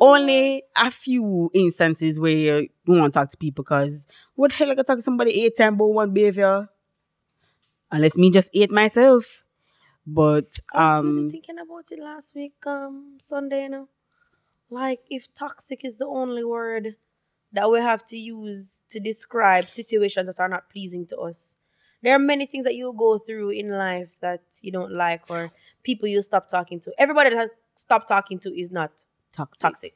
[0.00, 4.70] only a few instances where you want to talk to people because what the hell
[4.70, 6.68] I can talk to somebody eight times about one behavior?
[7.90, 9.44] Unless me just ate myself.
[10.06, 13.88] But I was really um thinking about it last week, um, Sunday, you know.
[14.70, 16.96] Like if toxic is the only word
[17.52, 21.56] that we have to use to describe situations that are not pleasing to us.
[22.06, 25.50] There are many things that you go through in life that you don't like or
[25.82, 26.92] people you stop talking to.
[26.98, 29.02] Everybody that has stopped talking to is not
[29.34, 29.60] toxic.
[29.60, 29.94] toxic.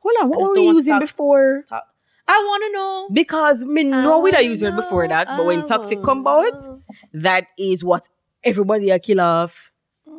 [0.00, 1.64] Hold on, I what were don't we want to using talk- before?
[1.66, 1.84] Talk.
[2.28, 3.08] I want to know.
[3.10, 6.60] Because me know we don't use it before that, but when toxic I come out,
[6.60, 6.82] know.
[7.14, 8.06] that is what
[8.44, 9.72] everybody a kill off,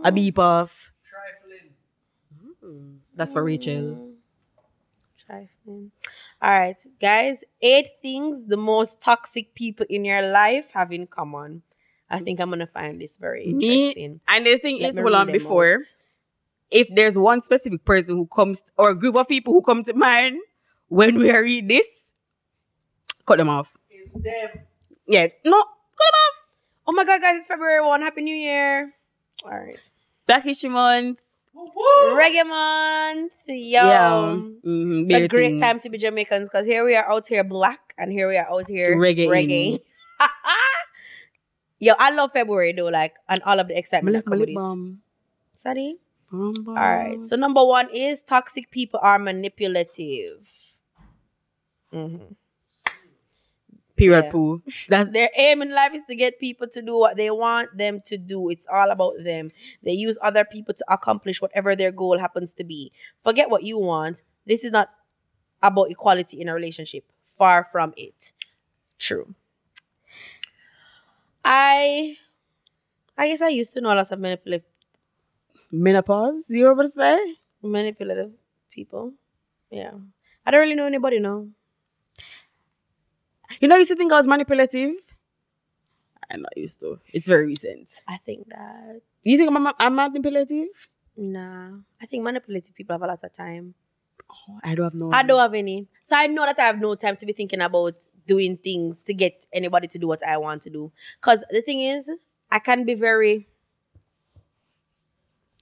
[0.03, 0.91] a beep off.
[1.07, 2.99] Trifling.
[3.15, 3.73] That's for Rachel.
[3.73, 4.13] Mm.
[5.23, 5.91] Trifling.
[6.41, 7.43] All right, guys.
[7.61, 11.61] Eight things the most toxic people in your life have in common.
[12.09, 14.19] I think I'm gonna find this very Me, interesting.
[14.27, 15.79] and the thing Let is, me hold read on, before, out.
[16.71, 19.93] if there's one specific person who comes, or a group of people who come to
[19.93, 20.39] mind
[20.89, 21.87] when we read this,
[23.25, 23.77] cut them off.
[23.89, 24.49] It's them.
[25.07, 26.35] Yeah, no, cut them off.
[26.87, 27.37] Oh my god, guys!
[27.37, 28.01] It's February one.
[28.01, 28.93] Happy New Year!
[29.45, 29.89] All right,
[30.27, 31.19] Black History Month.
[31.55, 33.33] Reggae month.
[33.47, 33.55] Yo.
[33.55, 34.35] yeah.
[34.65, 37.93] mhm, It's a great time to be Jamaicans because here we are out here black
[37.97, 39.29] and here we are out here Reggae-ing.
[39.29, 39.79] reggae.
[41.79, 44.49] Yo, I love February though, like and all of the excitement Malik, that comes with
[44.49, 44.55] it.
[44.55, 45.01] bum.
[45.55, 45.97] Sadie?
[46.31, 46.77] Bum, bum.
[46.77, 47.25] All right.
[47.25, 50.47] So number one is toxic people are manipulative.
[51.93, 52.35] Mhm.
[54.01, 54.25] Period.
[54.25, 54.31] yeah.
[54.31, 54.61] Poo.
[54.89, 58.01] That Their aim in life is to get people to do what they want them
[58.05, 58.49] to do.
[58.49, 59.51] It's all about them.
[59.83, 62.91] They use other people to accomplish whatever their goal happens to be.
[63.19, 64.23] Forget what you want.
[64.45, 64.89] This is not
[65.61, 67.03] about equality in a relationship.
[67.25, 68.33] Far from it.
[68.99, 69.33] True.
[71.43, 72.17] I
[73.17, 74.67] I guess I used to know lots of manipulative
[75.71, 76.43] menopause.
[76.47, 77.17] You ever say?
[77.63, 78.31] manipulative
[78.71, 79.13] people.
[79.69, 79.93] Yeah.
[80.45, 81.47] I don't really know anybody now.
[83.59, 84.95] You know, I used to think I was manipulative.
[86.29, 86.99] I'm not used to.
[87.11, 87.89] It's very recent.
[88.07, 90.67] I think that You think I'm, I'm manipulative?
[91.17, 91.71] Nah.
[92.01, 93.73] I think manipulative people have a lot of time.
[94.63, 95.11] I don't have no.
[95.11, 95.87] I don't have any.
[96.01, 99.13] So I know that I have no time to be thinking about doing things to
[99.13, 100.91] get anybody to do what I want to do.
[101.19, 102.09] Because the thing is,
[102.49, 103.47] I can be very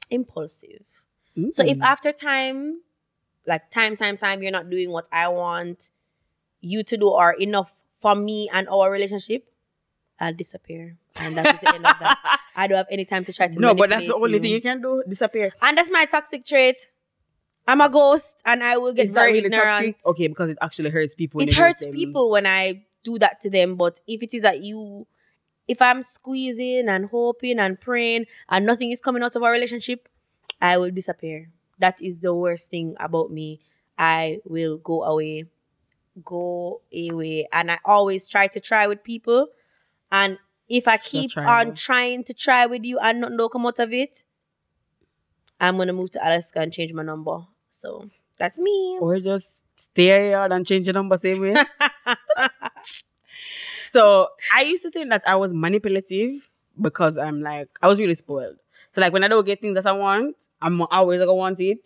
[0.09, 0.83] impulsive.
[1.51, 1.83] So if Mm.
[1.83, 2.81] after time,
[3.47, 5.89] like time, time, time, you're not doing what I want
[6.61, 9.45] you to do are enough for me and our relationship,
[10.19, 10.97] I'll disappear.
[11.15, 12.39] And that is the end of that.
[12.55, 14.39] I don't have any time to try to no, but that's the only you.
[14.39, 15.03] thing you can do.
[15.07, 15.51] Disappear.
[15.61, 16.91] And that's my toxic trait.
[17.67, 19.95] I'm a ghost and I will get Is very really ignorant.
[19.97, 20.07] toxic?
[20.07, 21.41] Okay, because it actually hurts people.
[21.41, 23.75] It hurts people when I do that to them.
[23.75, 25.07] But if it is that you,
[25.67, 30.09] if I'm squeezing and hoping and praying and nothing is coming out of our relationship,
[30.61, 31.51] I will disappear.
[31.77, 33.61] That is the worst thing about me.
[33.97, 35.45] I will go away,
[36.23, 37.47] go away.
[37.51, 39.47] And I always try to try with people.
[40.11, 43.65] And if I keep trying on trying to try with you and nothing don't come
[43.65, 44.23] out of it,
[45.59, 47.45] I'm gonna move to Alaska and change my number.
[47.69, 48.97] So that's me.
[49.01, 51.55] Or just stay here and change your number same way.
[53.87, 58.15] so I used to think that I was manipulative because I'm like I was really
[58.15, 58.57] spoiled.
[58.93, 61.59] So like when I don't get things that I want, I'm always like I want
[61.59, 61.79] it.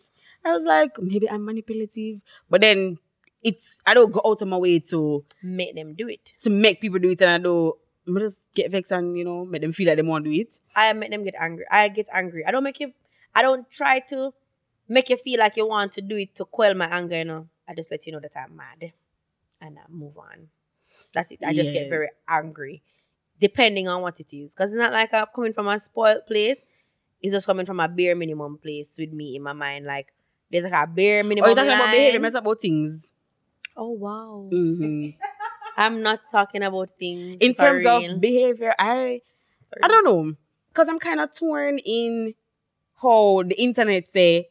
[0.46, 2.20] I was like maybe I'm manipulative,
[2.50, 2.98] but then
[3.44, 6.32] it's I don't go out of my way to Make them do it.
[6.42, 7.74] to make people do it, and I do
[8.08, 10.42] I just get vexed and you know make them feel like they want to do
[10.42, 10.58] it.
[10.76, 11.66] I make them get angry.
[11.70, 12.46] I get angry.
[12.46, 12.94] I don't make you.
[13.36, 14.34] I don't try to
[14.88, 17.18] make you feel like you want to do it to quell my anger.
[17.18, 18.94] You know, I just let you know that I'm mad,
[19.62, 20.50] and I move on.
[21.14, 21.40] That's it.
[21.46, 22.82] I just get very angry,
[23.40, 24.56] depending on what it is.
[24.56, 26.64] Cause it's not like I'm coming from a spoiled place.
[27.22, 29.86] It's just coming from a bare minimum place with me in my mind.
[29.86, 30.12] Like
[30.52, 31.50] there's like a bare oh, minimum.
[31.50, 32.26] you talking about behavior, line.
[32.26, 33.13] it's about things.
[33.76, 34.48] Oh wow!
[34.52, 35.10] hmm
[35.76, 38.14] I'm not talking about things In terms real.
[38.14, 39.22] of behavior, I
[39.82, 40.34] I don't know.
[40.70, 42.36] Because I'm kind of torn in
[43.02, 44.50] how the internet say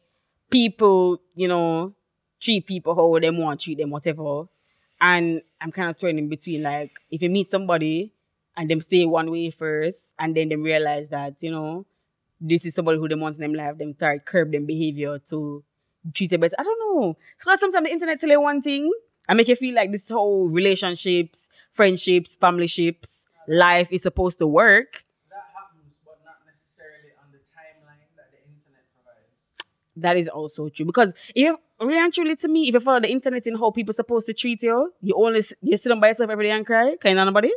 [0.49, 1.91] people, you know,
[2.41, 4.43] treat people how they want treat them, whatever.
[5.01, 6.63] And I'm kind of torn in between.
[6.63, 8.13] Like, if you meet somebody
[8.55, 11.85] and them stay one way first, and then them realize that, you know,
[12.39, 15.63] this is somebody who they want in them life, them start curb them behavior to
[16.13, 16.55] treat them better.
[16.59, 17.17] I don't know.
[17.37, 18.91] Because sometimes the internet tell you one thing,
[19.27, 21.39] I make you feel like this whole relationships,
[21.71, 23.09] friendships, family ships,
[23.47, 25.05] life is supposed to work.
[25.29, 29.65] That happens, but not necessarily on the timeline that the internet provides.
[29.95, 33.11] That is also true because if really and truly to me, if you follow the
[33.11, 36.29] internet in how people supposed to treat you, you only you sit down by yourself
[36.29, 37.51] every day and cry, kind of nobody.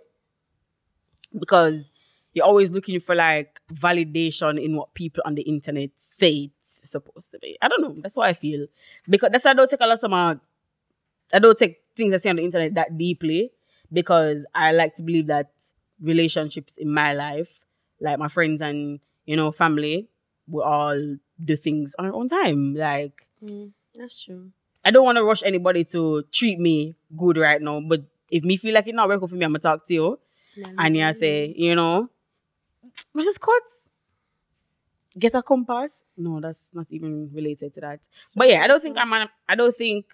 [1.36, 1.90] Because
[2.32, 7.30] you're always looking for like validation in what people on the internet say it's supposed
[7.32, 7.56] to be.
[7.60, 7.96] I don't know.
[8.00, 8.66] That's what I feel.
[9.08, 10.36] Because that's why I don't take a lot of my
[11.32, 13.52] I don't take things I see on the internet that deeply
[13.92, 15.50] because I like to believe that
[16.00, 17.60] relationships in my life,
[18.00, 20.08] like my friends and you know family,
[20.48, 22.74] will all do things on our own time.
[22.74, 24.50] Like Mm, that's true.
[24.84, 28.56] I don't want to rush anybody to treat me good right now, but if me
[28.56, 30.18] feel like it's not working for me, I'm gonna talk to you
[30.78, 32.08] and you say, you know,
[33.14, 33.62] this cut?
[35.18, 35.90] Get a compass?
[36.16, 38.00] No, that's not even related to that.
[38.34, 39.08] But yeah, I don't think I'm.
[39.08, 40.06] Man- I don't think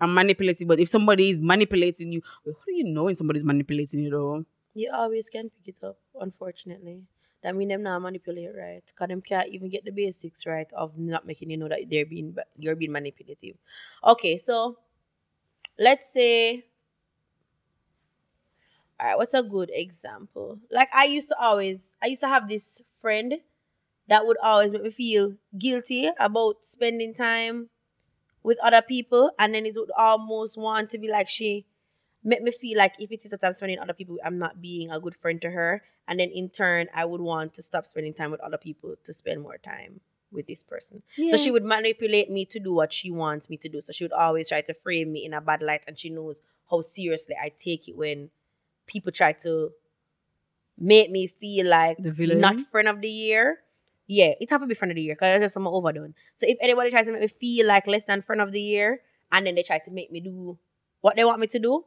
[0.00, 0.68] I'm manipulative.
[0.68, 4.44] But if somebody is manipulating you, how do you know when somebody's manipulating you though?
[4.74, 7.02] You always can pick it up, unfortunately.
[7.42, 8.82] That mean them not manipulate right.
[8.96, 12.06] Cause them can't even get the basics right of not making you know that they're
[12.06, 13.56] being you're being manipulative.
[14.04, 14.78] Okay, so
[15.78, 16.64] let's say
[19.00, 20.58] Alright, what's a good example?
[20.70, 23.34] Like I used to always I used to have this friend
[24.08, 27.68] that would always make me feel guilty about spending time
[28.48, 31.66] with other people and then it would almost want to be like she
[32.24, 34.90] make me feel like if it is that I'm spending other people, I'm not being
[34.90, 35.82] a good friend to her.
[36.08, 39.12] And then in turn, I would want to stop spending time with other people to
[39.12, 40.00] spend more time
[40.32, 41.02] with this person.
[41.30, 43.80] So she would manipulate me to do what she wants me to do.
[43.80, 46.42] So she would always try to frame me in a bad light, and she knows
[46.70, 48.30] how seriously I take it when
[48.86, 49.70] people try to
[50.76, 53.60] make me feel like The not friend of the year.
[54.10, 56.14] Yeah, it's have to be friend of the year because it's just something overdone.
[56.34, 59.02] So if anybody tries to make me feel like less than friend of the year,
[59.30, 60.58] and then they try to make me do
[61.02, 61.84] what they want me to do,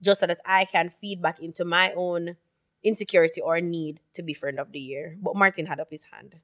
[0.00, 2.36] just so that I can feed back into my own
[2.82, 5.16] insecurity or need to be friend of the year.
[5.20, 6.36] But Martin had up his hand.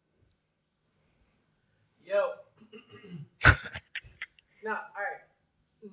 [2.05, 2.33] Yo.
[4.63, 5.25] now, all right.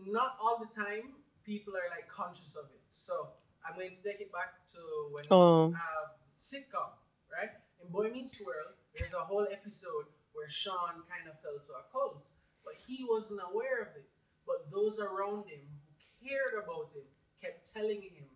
[0.07, 1.13] Not all the time
[1.45, 2.81] people are like conscious of it.
[2.91, 3.29] So
[3.67, 4.79] I'm going to take it back to
[5.13, 5.67] when Oh.
[5.67, 6.91] we have sitcom,
[7.31, 7.51] right?
[7.81, 10.05] In Boy Meets World, there's a whole episode
[10.37, 12.29] where Sean kind of fell to a cult,
[12.63, 14.05] but he wasn't aware of it.
[14.45, 15.89] But those around him who
[16.21, 17.09] cared about him
[17.41, 18.29] kept telling him,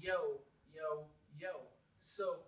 [0.00, 0.40] yo,
[0.72, 1.68] yo, yo.
[2.00, 2.40] So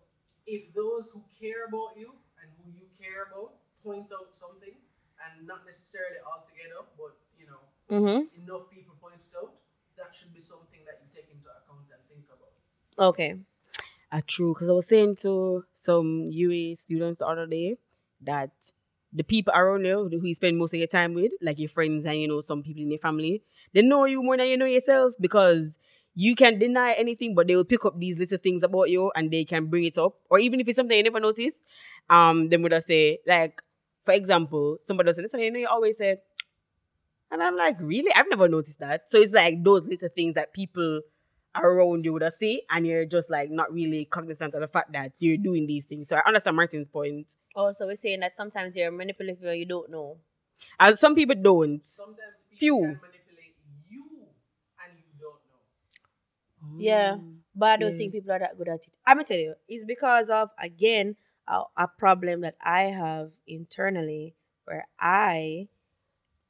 [0.46, 4.72] if those who care about you and who you care about point out something
[5.20, 8.28] and not necessarily all together, but you know, Mm-hmm.
[8.44, 9.56] enough people point it out,
[9.96, 12.52] that should be something that you take into account and think about.
[13.00, 13.32] Okay.
[14.10, 14.54] Ah, true.
[14.54, 17.76] Because I was saying to some UA students the other day
[18.22, 18.50] that
[19.12, 22.04] the people around you who you spend most of your time with, like your friends
[22.06, 23.42] and you know some people in your family,
[23.74, 25.76] they know you more than you know yourself because
[26.14, 29.30] you can deny anything, but they will pick up these little things about you and
[29.30, 30.14] they can bring it up.
[30.30, 31.56] Or even if it's something you never noticed,
[32.10, 33.62] um, they would have say like,
[34.04, 36.16] for example, somebody say, "Listen, you know, you always say,"
[37.30, 38.10] and I'm like, "Really?
[38.14, 41.02] I've never noticed that." So it's like those little things that people
[41.56, 44.92] around you would have say, and you're just like not really cognizant of the fact
[44.92, 46.08] that you're doing these things.
[46.08, 47.26] So I understand Martin's point.
[47.56, 50.18] Oh, so we're saying that sometimes you're manipulative and you don't know.
[50.78, 51.80] And some people don't.
[51.86, 52.18] Sometimes
[52.50, 52.76] people Few.
[52.80, 53.54] can manipulate
[53.88, 54.04] you
[54.84, 56.78] and you don't know.
[56.78, 57.16] Yeah.
[57.54, 57.98] But I don't Yeah.
[57.98, 58.92] think people are that good at it.
[59.06, 61.16] I'm gonna tell you, it's because of again
[61.48, 64.34] a, a problem that I have internally
[64.64, 65.68] where I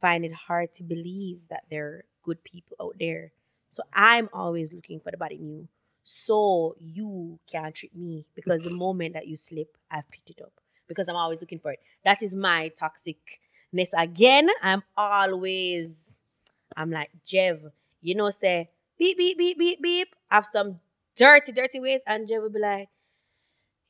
[0.01, 3.33] find it hard to believe that there are good people out there.
[3.69, 5.69] So I'm always looking for the body new.
[6.05, 10.53] So you can't trick me because the moment that you slip, I've picked it up.
[10.87, 11.81] Because I'm always looking for it.
[12.05, 14.49] That is my toxicness again.
[14.63, 16.17] I'm always
[16.77, 20.09] I'm like, Jev, you know, say beep, beep, beep, beep, beep.
[20.31, 20.81] Have some
[21.17, 22.03] dirty, dirty ways.
[22.07, 22.89] And Jev will be like,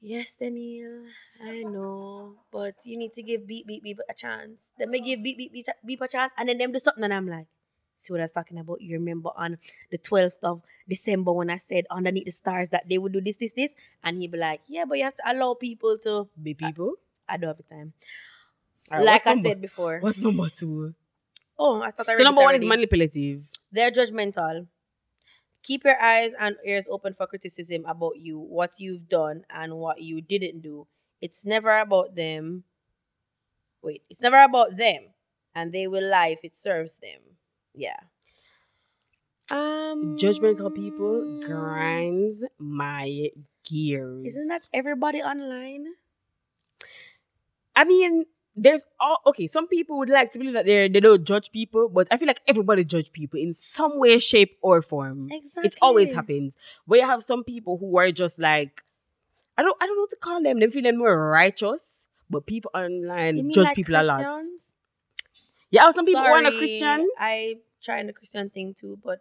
[0.01, 1.03] Yes, Daniel,
[1.43, 2.35] I know.
[2.53, 4.73] But you need to give beep, beep, beep a chance.
[4.79, 6.33] Then me give beep, beep, beep, beep a chance.
[6.39, 7.47] And then them do something and I'm like,
[7.99, 8.81] See what I was talking about?
[8.81, 9.59] You remember on
[9.91, 13.37] the 12th of December when I said underneath the stars that they would do this,
[13.37, 13.75] this, this?
[14.05, 16.29] And he'd be like, Yeah, but you have to allow people to.
[16.41, 16.95] Be people.
[17.29, 17.93] I don't have the time.
[18.91, 19.99] Alright, like I number- said before.
[20.01, 20.95] What's number two?
[21.59, 23.43] Oh, I thought I So number one is manipulative.
[23.73, 24.69] They're judgmental.
[25.65, 30.01] Keep your eyes and ears open for criticism about you, what you've done, and what
[30.01, 30.87] you didn't do.
[31.21, 32.63] It's never about them.
[33.83, 35.09] Wait, it's never about them,
[35.55, 37.38] and they will lie if it serves them.
[37.79, 37.97] Yeah.
[39.51, 43.31] Um, Judgmental people grinds my
[43.65, 44.27] gears.
[44.27, 45.87] Isn't that everybody online?
[47.75, 49.47] I mean, there's all okay.
[49.47, 52.27] Some people would like to believe that they they don't judge people, but I feel
[52.27, 55.31] like everybody judge people in some way, shape, or form.
[55.31, 55.69] Exactly.
[55.69, 56.53] It always happens.
[56.85, 58.83] Where you have some people who are just like,
[59.57, 60.59] I don't I don't know what to call them.
[60.59, 61.81] They feeling more righteous,
[62.29, 64.21] but people online You judge like people a lot.
[64.21, 64.75] Christians?
[65.71, 67.09] Yeah, some people want a Sorry, Christian.
[67.19, 69.21] I trying the Christian thing too, but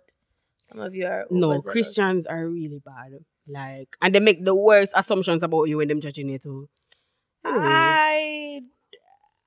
[0.61, 1.61] some of you are No.
[1.61, 3.23] Christians are really bad.
[3.47, 6.69] Like, and they make the worst assumptions about you when them judging you too.
[7.45, 7.61] Anyway.
[7.65, 8.61] I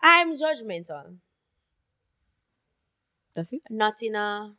[0.02, 1.16] I'm judgmental,
[3.34, 3.60] That's it.
[3.68, 4.54] not in a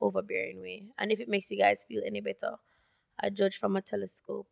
[0.00, 0.84] overbearing way.
[0.98, 2.56] And if it makes you guys feel any better,
[3.20, 4.48] I judge from a telescope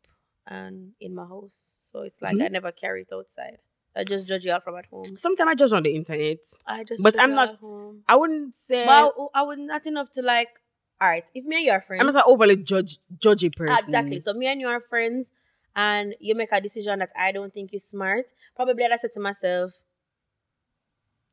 [0.47, 1.77] and in my house.
[1.91, 2.45] So it's like Mhm.
[2.45, 3.59] I never carry it outside.
[3.97, 5.17] I just judge you all from at home.
[5.17, 6.39] Sometimes I judge on the internet.
[6.67, 8.03] I just But judge I'm you not- at home.
[8.09, 10.49] I wouldn't say But I, I would not enough to like.
[10.99, 13.85] All right, if me and you are friends, I'm not an overly judge judgy person.
[13.85, 14.19] Exactly.
[14.19, 15.31] So me and you are friends,
[15.75, 18.33] and you make a decision that I don't think is smart.
[18.55, 19.75] Probably I'd said to myself,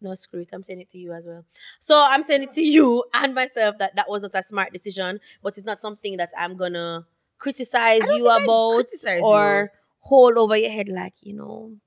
[0.02, 0.50] "No, screw it.
[0.52, 1.46] I'm saying it to you as well."
[1.80, 5.22] So I'm saying it to you and myself that that was not a smart decision,
[5.42, 7.06] but it's not something that I'm gonna
[7.40, 11.78] criticize you about criticize or hold over your head like you know.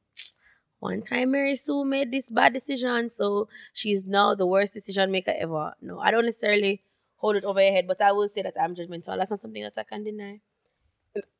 [0.79, 5.33] One time Mary Sue made this bad decision, so she's now the worst decision maker
[5.37, 5.75] ever.
[5.81, 6.83] No, I don't necessarily
[7.17, 9.17] hold it over your head, but I will say that I'm judgmental.
[9.17, 10.41] That's not something that I can deny.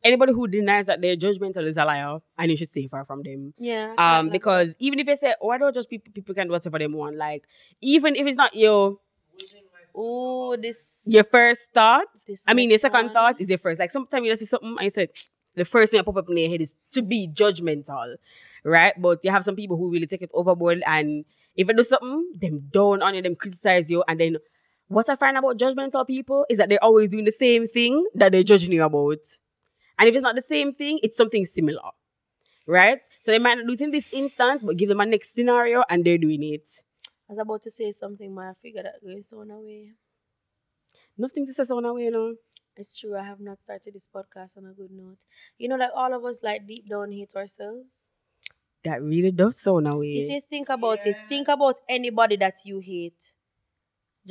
[0.03, 3.23] Anybody who denies that they're judgmental is a liar, and you should stay far from
[3.23, 3.53] them.
[3.59, 3.95] Yeah.
[3.99, 6.79] Um, because even if they say, "Oh, I don't just people," people can do whatever
[6.79, 7.17] they want.
[7.17, 7.45] Like,
[7.83, 8.99] even if it's not your
[9.97, 11.05] oh, this.
[11.07, 13.13] your first thought, this I mean, your second one.
[13.13, 13.79] thought is your first.
[13.79, 15.09] Like sometimes you just see something and you say,
[15.55, 18.17] the first thing that pop up in your head is to be judgmental,
[18.67, 18.93] right?
[19.01, 21.25] But you have some people who really take it overboard, and
[21.55, 24.37] if you do something, them down on you, them criticize you, and then
[24.89, 28.33] what I find about judgmental people is that they're always doing the same thing that
[28.33, 29.25] they're judging you about,
[29.99, 31.91] and if it's not the same thing, it's something similar,
[32.67, 32.99] right?
[33.23, 35.85] So they might not do it in this instance, but give them a next scenario,
[35.89, 36.69] and they're doing it.
[37.29, 39.93] I was about to say something, but I figured that going so away.
[41.19, 42.35] Nothing to say now, you know.
[42.77, 43.17] It's true.
[43.17, 45.25] I have not started this podcast on a good note.
[45.57, 48.11] You know, like all of us, like deep down, hate ourselves.
[48.87, 50.01] That really does so now.
[50.01, 51.17] You see, think about it.
[51.29, 53.23] Think about anybody that you hate,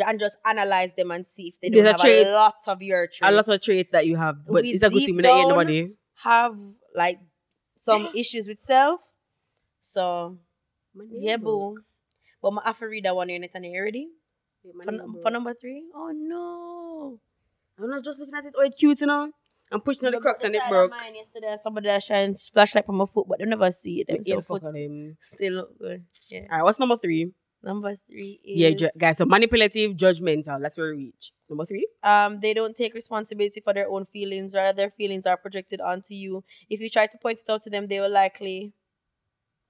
[0.07, 3.05] and just analyze them and see if they don't have trait- a lot of your
[3.07, 3.19] traits.
[3.23, 5.29] a lot of traits that you have, but We it's a good thing when I
[5.29, 5.81] hear down- nobody.
[6.23, 6.55] have
[6.95, 7.19] like
[7.77, 9.01] some issues with self.
[9.81, 10.37] So
[11.11, 11.77] yeah, boo.
[12.41, 14.07] But my have to read that one here next and you ready?
[14.63, 15.83] For, for number three?
[15.93, 17.19] Oh no.
[17.77, 18.53] I'm not just looking at it.
[18.57, 19.31] Oh, it's cute, you know.
[19.75, 20.91] I'm pushing on the crux and it broke.
[20.91, 24.07] Mine yesterday, somebody that shine flashlight from my foot, but they never see it.
[24.07, 24.63] Them, so foot
[25.19, 26.05] still look good.
[26.31, 26.41] Yeah.
[26.49, 27.31] All right, what's number three?
[27.61, 29.17] Number three is Yeah, ju- guys.
[29.17, 30.61] So manipulative, judgmental.
[30.61, 31.31] That's where we reach.
[31.49, 31.87] Number three.
[32.03, 36.13] um they don't take responsibility for their own feelings, rather their feelings are projected onto
[36.13, 36.43] you.
[36.69, 38.73] If you try to point it out to them, they will likely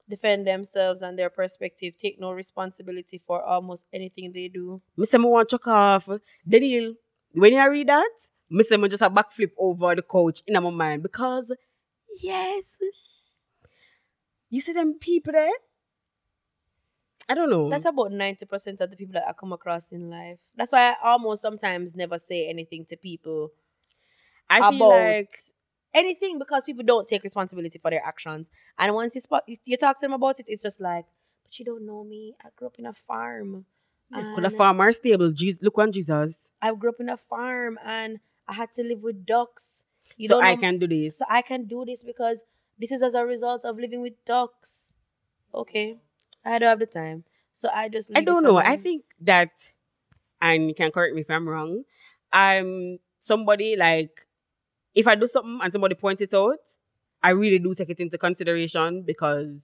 [0.08, 4.82] defend themselves and their perspective, take no responsibility for almost anything they do.
[5.04, 6.08] Say me want chuck off.
[6.48, 6.94] Daniel,
[7.32, 8.12] when you read that,
[8.50, 11.52] me say me just a backflip over the couch in my mind because
[12.22, 12.64] yes,
[14.50, 15.50] you see them people there.
[17.28, 17.70] I don't know.
[17.70, 20.38] That's about 90% of the people that I come across in life.
[20.56, 23.50] That's why I almost sometimes never say anything to people
[24.50, 25.34] I feel about like
[25.94, 28.52] anything because people don't take responsibility for their actions.
[28.78, 31.06] And once you, spot, you talk to them about it, it's just like,
[31.44, 32.36] but you don't know me.
[32.44, 33.66] I grew up in a farm.
[34.14, 35.32] could a farmer stable.
[35.32, 36.52] Jesus, look on Jesus.
[36.62, 39.84] I grew up in a farm and I had to live with ducks.
[40.18, 41.18] You so I know- can do this.
[41.18, 42.44] So I can do this because
[42.78, 44.96] this is as a result of living with ducks.
[45.54, 45.98] Okay.
[46.44, 47.24] I don't have the time.
[47.54, 48.58] So I just I don't know.
[48.58, 49.52] I think that,
[50.42, 51.84] and you can correct me if I'm wrong.
[52.32, 54.28] I'm somebody like,
[54.94, 56.60] if I do something and somebody points it out,
[57.24, 59.56] I really do take it into consideration because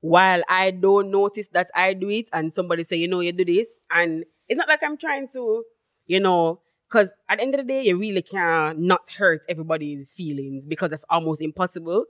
[0.00, 3.44] while I don't notice that I do it and somebody say, you know, you do
[3.44, 5.64] this, and it's not like I'm trying to,
[6.06, 6.60] you know,
[6.94, 10.90] because at the end of the day, you really can't not hurt everybody's feelings because
[10.90, 12.04] that's almost impossible.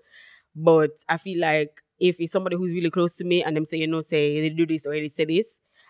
[0.54, 3.78] But I feel like if it's somebody who's really close to me and them say,
[3.78, 5.46] you know, say they do this or they say this,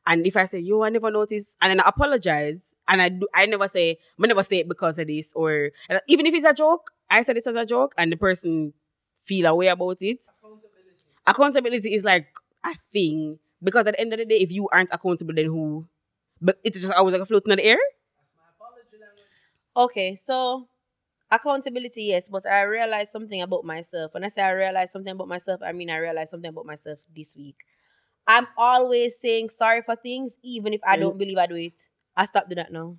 [0.07, 3.27] and if I say, yo, I never noticed, and then I apologize, and I do,
[3.35, 5.71] I never say, I never say it because of this, or
[6.07, 8.75] even if it's a joke, I said it as a joke, and the person
[9.25, 10.19] feel a way about it.
[10.39, 11.03] Accountability.
[11.27, 12.29] Accountability is like
[12.63, 15.87] a thing because at the end of the day, if you aren't accountable, then who?
[16.41, 17.79] But it's just always like a floating in the air.
[17.79, 19.25] That's my apology language.
[19.77, 20.69] Okay, so
[21.31, 24.15] accountability, yes, but I realized something about myself.
[24.15, 26.99] When I say I realized something about myself, I mean I realized something about myself
[27.15, 27.57] this week.
[28.27, 31.89] I'm always saying sorry for things, even if I don't believe I do it.
[32.17, 32.97] I stopped doing that now.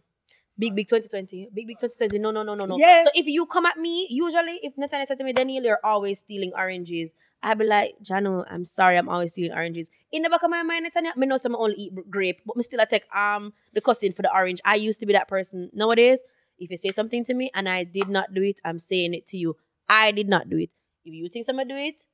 [0.57, 1.49] Big Big 2020.
[1.53, 2.19] Big Big 2020.
[2.19, 2.77] No, no, no, no, no.
[2.77, 3.03] Yeah.
[3.03, 6.19] So if you come at me, usually if Nathaniel said to me, Daniel, you're always
[6.19, 7.13] stealing oranges.
[7.43, 9.89] I'd be like, Jano, I'm sorry, I'm always stealing oranges.
[10.11, 12.63] In the back of my mind, Nathaniel, me know some only eat grape, but me
[12.63, 14.61] still I take um the cousin for the orange.
[14.63, 15.69] I used to be that person.
[15.73, 16.23] Nowadays,
[16.57, 19.25] if you say something to me and I did not do it, I'm saying it
[19.27, 19.57] to you.
[19.89, 20.73] I did not do it.
[21.03, 22.07] If you think someone do it,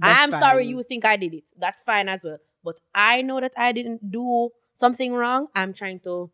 [0.00, 1.50] I'm sorry you think I did it.
[1.56, 2.38] That's fine as well.
[2.64, 5.48] But I know that I didn't do something wrong.
[5.54, 6.30] I'm trying to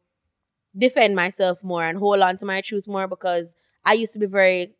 [0.77, 4.27] defend myself more and hold on to my truth more because I used to be
[4.27, 4.75] very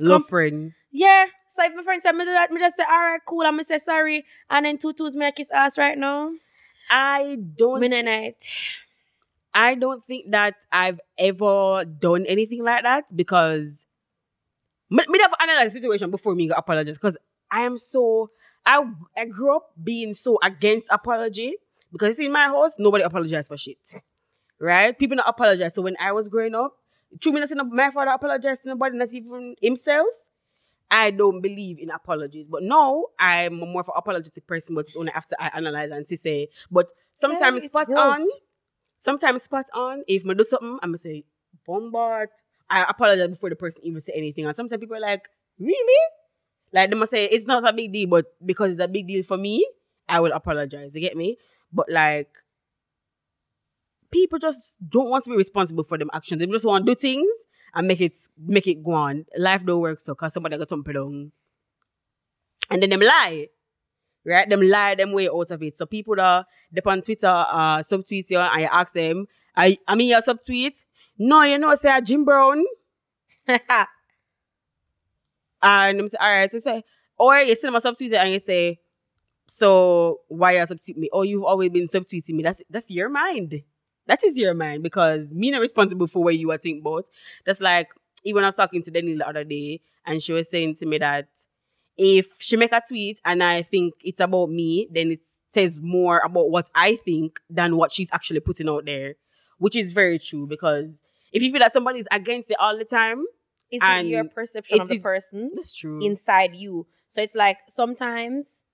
[0.00, 0.72] Love friend.
[0.90, 1.26] yeah.
[1.48, 3.52] So if my friend said me do that, me just say, all right, cool, I'm
[3.54, 4.24] gonna say sorry.
[4.48, 6.32] And then two twos me a kiss ass right now.
[6.90, 8.50] I don't Me night.
[9.54, 13.86] I don't think that I've ever done anything like that because
[14.90, 17.16] me, me analyzed the situation before me apologize because
[17.50, 18.30] I am so
[18.64, 18.82] I
[19.16, 21.54] I grew up being so against apology
[21.92, 23.78] because in my house nobody apologized for shit,
[24.58, 24.98] right?
[24.98, 25.74] People not apologize.
[25.74, 26.76] So when I was growing up,
[27.20, 30.06] two minutes in my father apologized to nobody, not even himself.
[30.90, 34.74] I don't believe in apologies, but now I'm more of an apologetic person.
[34.74, 36.48] But it's only after I analyze and see say.
[36.70, 38.18] But sometimes it's spot gross.
[38.18, 38.26] on
[39.02, 40.04] sometimes spot on.
[40.06, 41.24] If me do something, I'm gonna say
[41.66, 42.30] bombard.
[42.70, 44.46] I apologize before the person even say anything.
[44.46, 45.28] And sometimes people are like,
[45.58, 46.02] really?
[46.72, 49.22] Like they must say it's not a big deal, but because it's a big deal
[49.24, 49.66] for me,
[50.08, 50.94] I will apologize.
[50.94, 51.36] You get me?
[51.72, 52.30] But like
[54.10, 56.38] people just don't want to be responsible for them actions.
[56.38, 57.28] They just want to do things
[57.74, 59.26] and make it make it go on.
[59.36, 61.32] Life don't work so cause somebody got something down.
[62.70, 63.48] And then them lie
[64.24, 64.48] right?
[64.48, 65.76] Them lie them way out of it.
[65.78, 69.94] So people that dip on Twitter uh subtweet you and you ask them, I I
[69.94, 70.84] mean your subtweet?
[71.18, 72.64] No, you know, say Jim Brown.
[75.62, 76.82] And them say, all right, so say,
[77.18, 78.80] or you send them a subtweet and you say,
[79.46, 81.08] so why you subtweet me?
[81.12, 82.42] Oh, you've always been subtweeting me.
[82.42, 83.62] That's that's your mind.
[84.06, 87.06] That is your mind because me not responsible for what you are thinking about.
[87.44, 87.88] That's like
[88.24, 90.98] even I was talking to Denny the other day and she was saying to me
[90.98, 91.28] that
[91.96, 95.20] if she make a tweet and I think it's about me, then it
[95.52, 99.14] says more about what I think than what she's actually putting out there,
[99.58, 100.90] which is very true because
[101.32, 103.24] if you feel that somebody is against it all the time,
[103.70, 105.98] It's your perception it of the is- person that's true.
[106.02, 106.86] inside you.
[107.08, 108.64] So it's like sometimes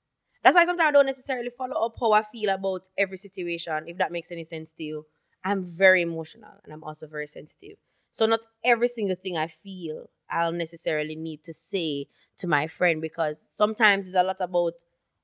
[0.42, 3.98] that's why sometimes I don't necessarily follow up how I feel about every situation, if
[3.98, 5.06] that makes any sense to you.
[5.44, 7.76] I'm very emotional and I'm also very sensitive.
[8.10, 12.06] So not every single thing I feel I'll necessarily need to say
[12.38, 14.74] to my friend because sometimes it's a lot about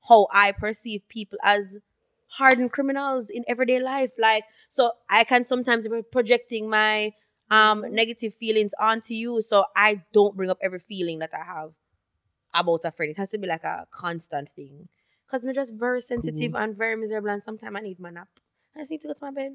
[0.09, 1.79] how I perceive people as
[2.27, 4.11] hardened criminals in everyday life.
[4.19, 7.13] Like, so I can sometimes be projecting my
[7.51, 9.41] um negative feelings onto you.
[9.41, 11.71] So I don't bring up every feeling that I have
[12.53, 13.11] about a friend.
[13.11, 14.87] It has to be like a constant thing.
[15.27, 18.29] Cause I'm just very sensitive and very miserable and sometimes I need my nap.
[18.75, 19.53] I just need to go to my bed.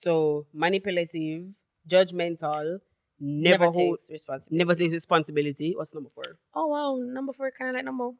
[0.00, 1.46] so manipulative,
[1.88, 2.80] judgmental,
[3.20, 4.58] never, Never, hold, takes responsibility.
[4.58, 5.74] never takes responsibility.
[5.76, 6.24] What's number four?
[6.54, 8.10] Oh wow, number four kind of like number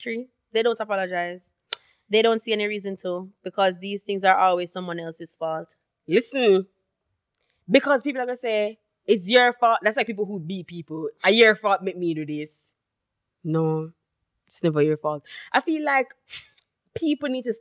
[0.00, 0.28] three.
[0.52, 1.50] They don't apologize.
[2.10, 5.74] They don't see any reason to because these things are always someone else's fault.
[6.06, 6.66] Listen,
[7.70, 9.80] because people are gonna say it's your fault.
[9.82, 11.08] That's like people who beat people.
[11.24, 12.50] A your fault make me do this.
[13.44, 13.92] No,
[14.46, 15.24] it's never your fault.
[15.52, 16.14] I feel like
[16.94, 17.54] people need to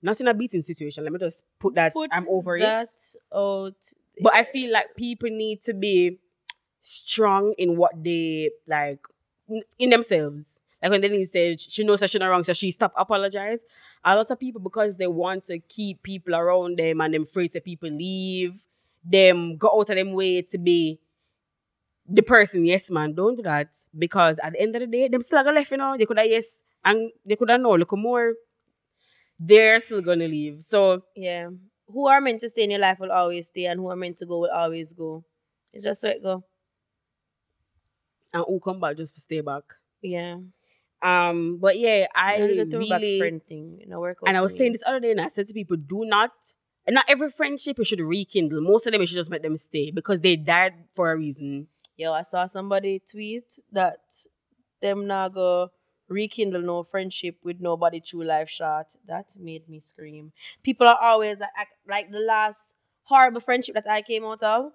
[0.00, 1.04] not in a beating situation.
[1.04, 1.92] Let me just put that.
[2.12, 2.60] I'm over it.
[2.60, 3.92] that out.
[4.20, 6.18] But I feel like people need to be
[6.80, 9.00] strong in what they like
[9.78, 10.60] in- themselves.
[10.82, 13.60] Like when Denise said she knows that she's not wrong, so she stop apologize.
[14.04, 17.52] A lot of people because they want to keep people around them and them afraid
[17.52, 18.54] that people leave,
[19.04, 21.00] them go out of them way to be
[22.08, 22.64] the person.
[22.64, 25.58] Yes, man, don't do that because at the end of the day, them still gonna
[25.58, 25.70] left.
[25.70, 27.74] You know, they could have yes and they could have no.
[27.74, 28.34] Look more.
[29.38, 30.62] They're still gonna leave.
[30.62, 31.50] So Yeah.
[31.92, 34.18] Who are meant to stay in your life will always stay, and who are meant
[34.18, 35.24] to go will always go.
[35.72, 36.44] It's just so it go.
[38.32, 39.62] and who come back just to stay back.
[40.02, 40.36] Yeah.
[41.02, 42.38] Um, but yeah, I
[42.70, 43.78] throwback really friend thing.
[43.80, 44.58] You know, work and I was me.
[44.58, 46.32] saying this other day, and I said to people, do not,
[46.86, 48.60] and not every friendship you should rekindle.
[48.60, 51.68] Most of them you should just let them stay because they died for a reason.
[51.96, 54.00] Yo, I saw somebody tweet that
[54.80, 55.70] them not go
[56.08, 58.94] rekindle no friendship with nobody true life shot.
[59.06, 60.32] That made me scream.
[60.62, 61.50] People are always like,
[61.88, 64.72] like the last horrible friendship that I came out of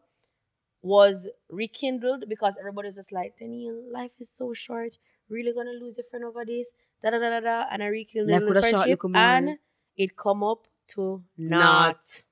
[0.82, 4.98] was rekindled because everybody's just like, Daniel, life is so short.
[5.30, 6.74] Really gonna lose a friend over this?
[7.02, 7.66] Da da da da da.
[7.72, 9.58] And I rekindled the friendship and
[9.98, 12.24] it come up to not.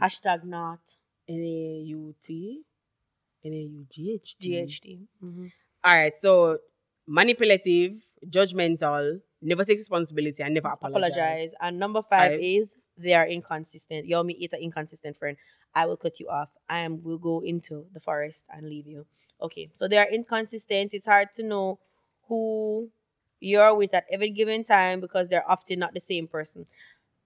[0.00, 0.80] Hashtag not.
[1.28, 2.62] N A U T,
[3.44, 4.50] N A U G H T.
[4.50, 4.98] GHD.
[5.24, 5.46] Mm-hmm.
[5.84, 6.58] All right, so
[7.06, 7.94] manipulative,
[8.28, 11.10] judgmental, never takes responsibility, and never apologize.
[11.10, 11.54] apologize.
[11.60, 12.40] And number five, Five.
[12.42, 14.06] is they are inconsistent.
[14.06, 15.36] Yo, me it's an inconsistent friend.
[15.74, 16.50] I will cut you off.
[16.68, 19.06] I am will go into the forest and leave you.
[19.40, 20.92] Okay, so they are inconsistent.
[20.92, 21.78] It's hard to know
[22.28, 22.90] who
[23.40, 26.66] you're with at every given time because they're often not the same person.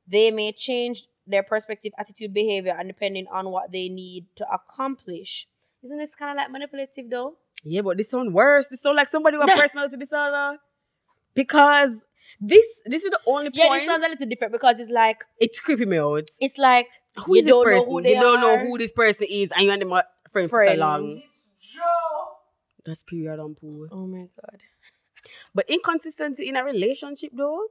[0.06, 5.48] They may change their perspective, attitude, behavior, and depending on what they need to accomplish.
[5.84, 7.36] Isn't this kind of like manipulative though?
[7.62, 8.66] Yeah, but this sound worse.
[8.68, 9.54] This sound like somebody with No.
[9.62, 10.58] personality disorder.
[11.34, 12.04] Because
[12.40, 13.80] this this is the only Yeah, point.
[13.80, 16.28] this sounds a little different because it's like it's creeping me out.
[16.40, 16.88] it's like
[17.24, 17.78] Who you is this don't person?
[17.78, 20.04] know who they you don't know who this person is, and you and them are
[20.32, 21.22] friends for so long.
[21.28, 21.80] It's Joe.
[22.84, 23.88] That's period on pool.
[23.90, 24.60] Oh my god.
[25.54, 27.66] But inconsistency in a relationship, though.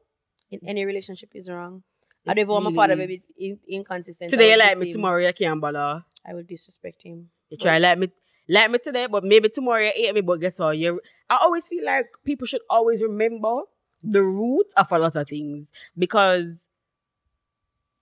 [0.51, 1.83] In any relationship is wrong.
[2.27, 3.33] I don't even want my really father is.
[3.37, 4.29] baby in, inconsistent.
[4.31, 4.93] Today I you will like diss me, him.
[4.93, 6.03] tomorrow you can't bother.
[6.25, 7.29] I will disrespect him.
[7.53, 8.11] You try like me,
[8.49, 10.21] like me today, but maybe tomorrow you hate me.
[10.21, 10.75] But guess what?
[10.75, 10.99] You,
[11.29, 13.61] I always feel like people should always remember
[14.03, 16.47] the root of a lot of things because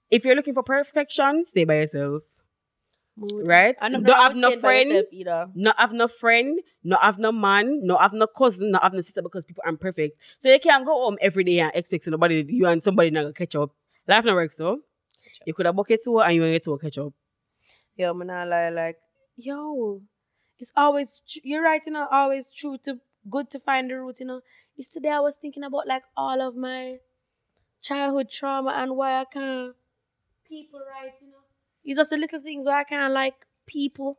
[0.10, 2.24] if you're looking for perfection, stay by yourself,
[3.18, 3.46] Mood.
[3.46, 3.76] right?
[3.82, 5.04] And I'm Don't not have no friend,
[5.54, 9.02] not have no friend, not have no man, not have no cousin, not have no
[9.02, 10.18] sister because people aren't perfect.
[10.40, 13.34] So you can't go home every day and expect nobody, you and somebody not gonna
[13.34, 13.72] catch up.
[14.08, 14.80] Life not works so.
[15.46, 17.12] You could have bucket two and you ain't to catch up.
[17.98, 18.98] Yo, man, I lie like,
[19.46, 20.02] yo,
[20.60, 24.20] it's always tr- you're right, you know, always true to good to find the root,
[24.20, 24.42] you know.
[24.78, 26.98] It's today I was thinking about like all of my
[27.82, 29.74] childhood trauma and why I can't
[30.48, 31.38] people right, you know.
[31.84, 33.36] It's just the little things why I can't like
[33.66, 34.18] people,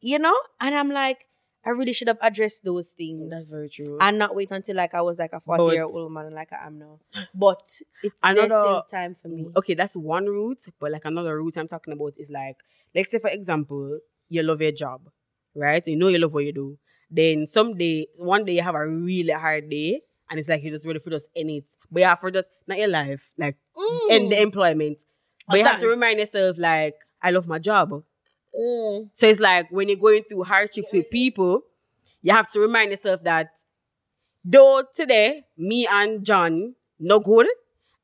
[0.00, 0.36] you know?
[0.60, 1.26] And I'm like,
[1.64, 3.30] I really should have addressed those things.
[3.30, 3.98] That's very true.
[4.00, 6.52] and not wait until like I was like a 40 But- year old man like
[6.52, 6.98] I am now.
[7.34, 7.62] But
[8.02, 9.48] it, there's Another- still time for me.
[9.56, 12.56] Okay, that's one route, but like another route I'm talking about is like,
[12.94, 13.98] let's say for example,
[14.28, 15.08] you love your job,
[15.54, 15.86] right?
[15.86, 16.78] You know you love what you do.
[17.10, 20.86] Then someday, one day you have a really hard day, and it's like you just
[20.86, 21.64] ready for just end it.
[21.90, 23.56] But you have for just not your life, like
[24.10, 24.98] end the employment.
[25.48, 27.90] But you have to remind yourself, like, I love my job.
[28.58, 29.10] Mm.
[29.14, 31.62] So it's like when you're going through hardships with people,
[32.22, 33.48] you have to remind yourself that
[34.44, 37.46] though today me and John no good,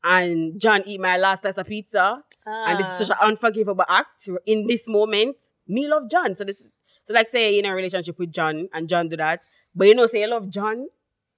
[0.03, 3.23] and John eat my last slice of pizza, and this is such Ah.
[3.25, 5.37] an unforgivable act in this moment.
[5.67, 6.63] Me love John, so this
[7.07, 9.43] so like say you're in a relationship with John and John do that,
[9.75, 10.89] but you know say you love John,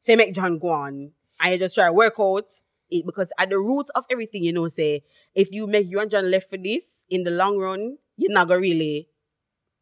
[0.01, 2.47] say make John go on, and you just try to work out
[2.91, 5.03] it because at the root of everything you know say
[5.35, 8.49] if you make you and John left for this in the long run, you're not
[8.49, 9.09] gonna really,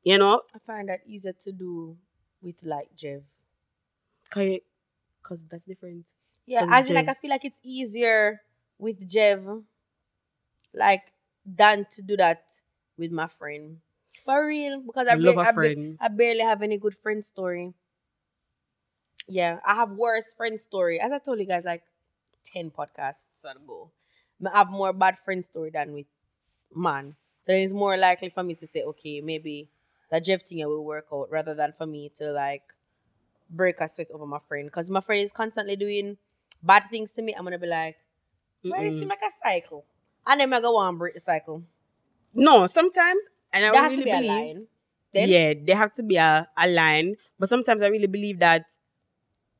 [0.02, 1.96] you know, I find that easier to do
[2.42, 3.22] with like Jev.
[5.22, 6.06] Cause that's different.
[6.46, 8.42] Yeah, As as in like I feel like it's easier
[8.78, 9.38] with Jeff
[10.74, 11.12] like
[11.46, 12.44] than to do that
[12.98, 13.78] with my friend.
[14.24, 15.96] For real, because I, You love bar- a I, ba-.
[16.00, 17.74] I barely have any good friend story.
[19.26, 21.00] Yeah, I have worse friend story.
[21.00, 21.82] As I told you guys, like
[22.44, 23.90] ten podcasts ago,
[24.44, 26.06] I have more bad friend story than with
[26.74, 27.16] man.
[27.40, 29.68] So then it's more likely for me to say, okay, maybe
[30.10, 32.62] that Jeff thing will work out rather than for me to like
[33.50, 34.66] break a sweat over my friend.
[34.68, 36.16] Because my friend is constantly doing
[36.62, 37.34] bad things to me.
[37.34, 37.96] I'm gonna be like,
[38.66, 39.84] why does it seem like a cycle?
[40.26, 41.62] And then I go on break the cycle.
[42.34, 43.22] No, sometimes,
[43.54, 44.56] and I there has really to be believe,
[45.14, 47.16] a yeah, they have to be a, a line.
[47.38, 48.66] But sometimes I really believe that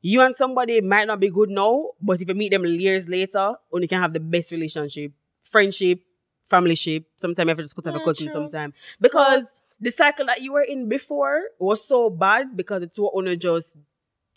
[0.03, 3.55] you and somebody might not be good now, but if you meet them years later,
[3.73, 5.13] only can have the best relationship,
[5.45, 6.01] friendship,
[6.49, 7.05] family ship.
[7.17, 8.33] Sometimes you have to just cut off a Yeah, cousin true.
[8.33, 8.75] sometime.
[9.01, 13.37] Because the cycle that you were in before was so bad because the two only
[13.37, 13.77] just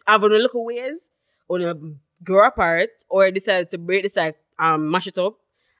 [0.05, 0.97] have on a little ways,
[1.49, 5.35] only grow apart, or decide to break the cycle, um, mash it up,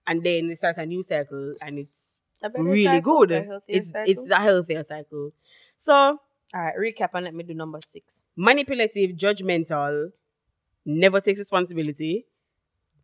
[0.06, 2.17] and then it starts a new cycle and it's a
[2.56, 3.32] really cycle, good.
[3.32, 3.60] Eh?
[3.68, 4.12] It's cycle.
[4.24, 5.34] it's a healthier cycle.
[5.80, 6.20] So All
[6.54, 8.24] right, recap and let me do number six.
[8.36, 10.12] manipulative, judgmental,
[10.86, 12.26] never takes responsibility,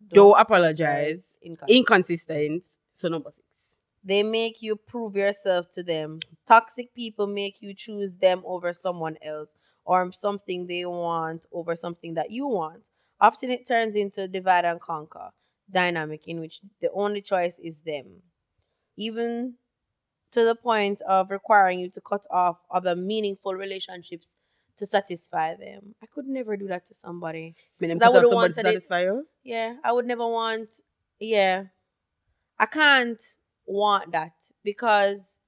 [0.09, 2.67] don't apologize, Incons- inconsistent.
[2.93, 3.47] So number six.
[4.03, 6.19] They make you prove yourself to them.
[6.45, 9.55] Toxic people make you choose them over someone else
[9.85, 12.89] or something they want over something that you want.
[13.19, 15.29] Often it turns into divide and conquer
[15.71, 18.21] dynamic in which the only choice is them.
[18.97, 19.55] Even
[20.31, 24.35] to the point of requiring you to cut off other meaningful relationships
[24.77, 25.93] to satisfy them.
[26.01, 27.55] I could never do that to somebody.
[27.81, 29.27] I would've somebody to satisfy you.
[29.43, 30.81] Yeah, I would never want.
[31.19, 31.65] Yeah,
[32.59, 33.21] I can't
[33.65, 34.33] want that
[34.63, 35.39] because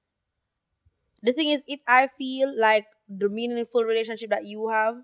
[1.22, 4.96] the thing is, if I feel like the meaningful relationship that you have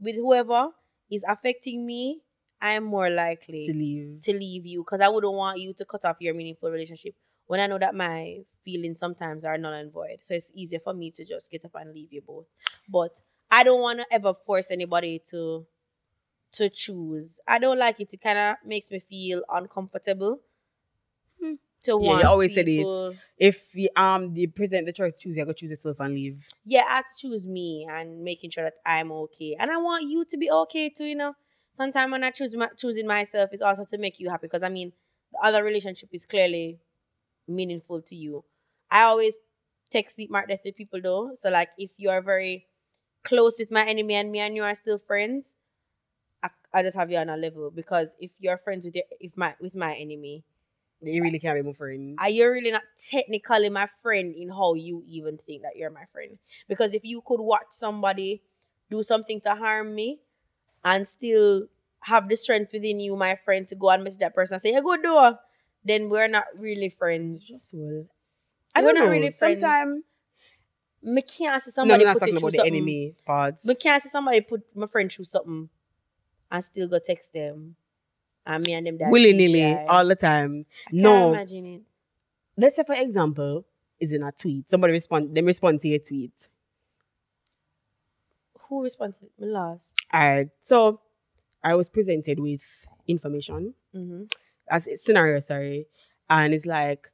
[0.00, 0.70] with whoever
[1.10, 2.22] is affecting me,
[2.60, 4.20] I'm more likely to leave.
[4.22, 7.14] to leave you because I wouldn't want you to cut off your meaningful relationship
[7.46, 10.18] when I know that my feelings sometimes are null and void.
[10.22, 12.46] So it's easier for me to just get up and leave you both.
[12.88, 13.20] But
[13.50, 15.66] I don't want to ever force anybody to
[16.52, 17.38] to choose.
[17.46, 18.12] I don't like it.
[18.12, 20.40] It kind of makes me feel uncomfortable.
[21.82, 22.76] to want you want always said it.
[22.76, 23.16] people.
[23.38, 26.46] If you, um you present the choice to choose, you gotta choose yourself and leave.
[26.64, 30.04] Yeah, I have to choose me and making sure that I'm okay, and I want
[30.04, 31.04] you to be okay too.
[31.04, 31.34] You know,
[31.72, 34.68] sometimes when I choose my, choosing myself, it's also to make you happy because I
[34.68, 34.92] mean,
[35.32, 36.80] the other relationship is clearly
[37.48, 38.44] meaningful to you.
[38.90, 39.36] I always
[39.90, 41.32] take sleep mark death with people though.
[41.40, 42.66] So like, if you are very
[43.24, 45.54] close with my enemy and me and you are still friends,
[46.42, 49.36] I, I just have you on a level because if you're friends with your if
[49.36, 50.44] my with my enemy,
[51.02, 52.16] You really can't be my friend.
[52.18, 56.04] are you really not technically my friend in how you even think that you're my
[56.06, 56.38] friend?
[56.68, 58.42] Because if you could watch somebody
[58.90, 60.20] do something to harm me
[60.84, 61.66] and still
[62.00, 64.72] have the strength within you, my friend, to go and message that person and say,
[64.72, 65.36] "Yeah, go do," it,"
[65.86, 67.68] then we're not really friends.
[68.74, 69.10] I We're don't know.
[69.10, 69.60] really friends.
[69.60, 69.98] Sometimes
[71.02, 72.74] Me can't see no, somebody I'm not put talking it through about the something.
[72.74, 73.64] enemy parts.
[73.64, 75.68] Me can't see somebody put my friend through something
[76.50, 77.76] and still go text them.
[78.44, 80.66] And me and them that Willy nilly all the time.
[80.88, 81.82] I No, imagine it.
[82.56, 83.64] let's say for example,
[83.98, 84.68] is in a tweet.
[84.70, 85.34] Somebody respond.
[85.36, 86.32] Them respond to your tweet.
[88.68, 89.30] Who responded?
[89.38, 89.94] Me last.
[90.12, 91.00] Alright, so
[91.62, 92.62] I was presented with
[93.08, 94.24] information Mm-hmm.
[94.70, 95.86] As a scenario, sorry,
[96.30, 97.08] and it's like,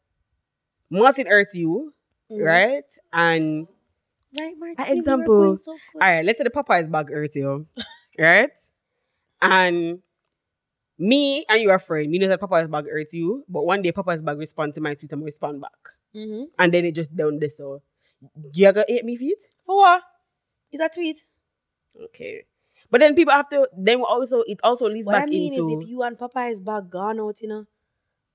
[0.91, 1.93] must it hurt you,
[2.31, 2.43] Mm-hmm.
[2.45, 2.85] right?
[3.13, 3.67] And
[4.41, 4.77] Right, Martin.
[4.79, 7.67] An we were example, so all right, let's say the Popeyes bag hurt you,
[8.19, 8.51] right?
[9.43, 10.01] And
[10.99, 14.25] me and your friend, me know that Popeyes bag hurt you, but one day Popeyes
[14.25, 15.73] bag respond to my tweet and respond back,
[16.15, 16.45] Mm-hmm.
[16.59, 17.83] and then it just down this so.
[18.53, 19.39] you're gonna hate me feet?
[19.67, 20.03] For what?
[20.73, 21.25] Is that tweet?
[22.05, 22.45] Okay.
[22.93, 25.39] But then people have to then also it also leads What back into.
[25.39, 27.67] What I mean into is if you and Popeye's bag gone out, you know,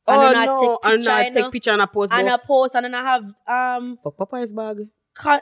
[0.08, 1.86] oh and then I no, take and picture, I you know, take picture and I
[1.86, 4.78] post and I post and then I have um Fuck Popeye's bag.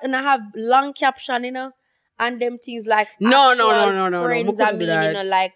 [0.03, 1.71] and I have long caption, you know,
[2.19, 4.23] and them things like No, no, no, no, no, no.
[4.25, 4.57] friends.
[4.57, 5.53] We I couldn't do mean, you know, like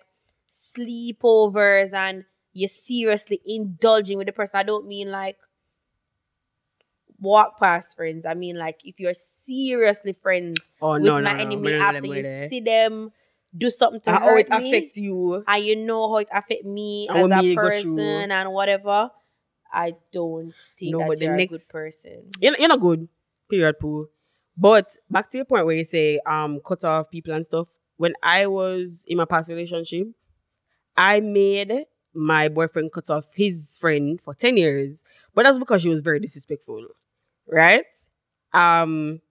[0.52, 4.58] sleepovers and you're seriously indulging with the person.
[4.58, 5.38] I don't mean like
[7.20, 8.26] walk past friends.
[8.26, 11.78] I mean like if you're seriously friends Oh with no, my no, no, enemy no,
[11.80, 12.48] no, after you no, no.
[12.48, 13.12] see them
[13.58, 14.70] do something to And how hurt it me.
[14.70, 15.44] affect you.
[15.48, 17.70] and you know how it affect me And as a me go through.
[17.70, 19.10] person and whatever,
[19.72, 22.32] I don't think No, that you're next- a good person.
[22.40, 23.08] You're, you're not good.
[23.50, 24.10] Period, poo.
[24.58, 27.68] But back to your point where you say um cut off people and stuff.
[27.98, 30.08] When I was in my past relationship,
[30.96, 35.04] I made my boyfriend cut off his friend for 10 years.
[35.34, 36.88] But that's because she was very disrespectful.
[37.48, 37.86] Right?
[38.54, 39.22] Um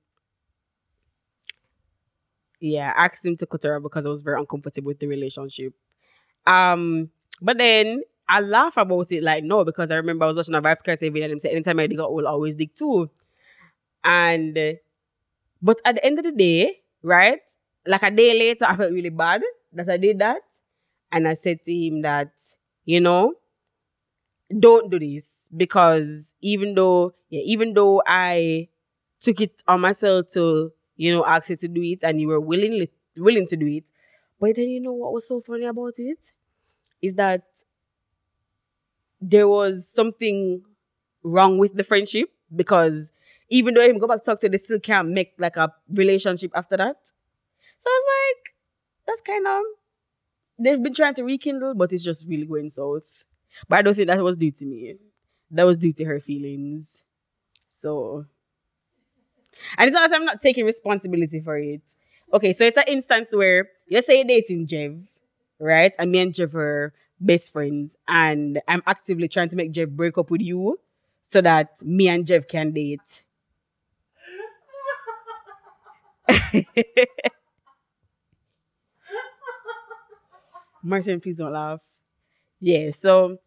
[2.61, 5.07] yeah, I asked him to cut her off because I was very uncomfortable with the
[5.07, 5.75] relationship.
[6.47, 10.55] Um, but then I laugh about it like no, because I remember I was watching
[10.55, 13.11] a Vibes Curse video and him say anytime I dig out, will always dig too.
[14.05, 14.79] And
[15.63, 17.41] but at the end of the day, right?
[17.87, 19.43] Like a day later, I felt really bad
[19.73, 20.43] that I did that.
[21.13, 22.33] And I said to him that,
[22.85, 23.35] you know,
[24.59, 25.25] don't do this
[25.57, 28.69] because even though, yeah, even though I
[29.21, 32.41] took it on myself to, you know, asked you to do it and you were
[32.41, 33.91] willingly willing to do it.
[34.41, 36.19] But then you know what was so funny about it?
[37.03, 37.45] Is that
[39.21, 40.63] there was something
[41.23, 43.11] wrong with the friendship because
[43.49, 46.53] even though him go back to talk to, they still can't make like a relationship
[46.55, 46.97] after that.
[47.81, 48.55] So I was like,
[49.07, 49.63] that's kind of
[50.59, 53.05] they've been trying to rekindle, but it's just really going south.
[53.69, 54.97] But I don't think that was due to me.
[55.51, 56.87] That was due to her feelings.
[57.71, 58.27] So
[59.77, 61.83] and it's not that I'm not taking responsibility for it.
[62.33, 65.03] Okay, so it's an instance where you say you're dating Jev,
[65.59, 65.93] right?
[65.99, 70.19] And me and Jev are best friends, and I'm actively trying to make Jeff break
[70.19, 70.79] up with you
[71.29, 73.23] so that me and Jeff can date.
[80.83, 81.81] Martin, please don't laugh.
[82.61, 83.39] Yeah, so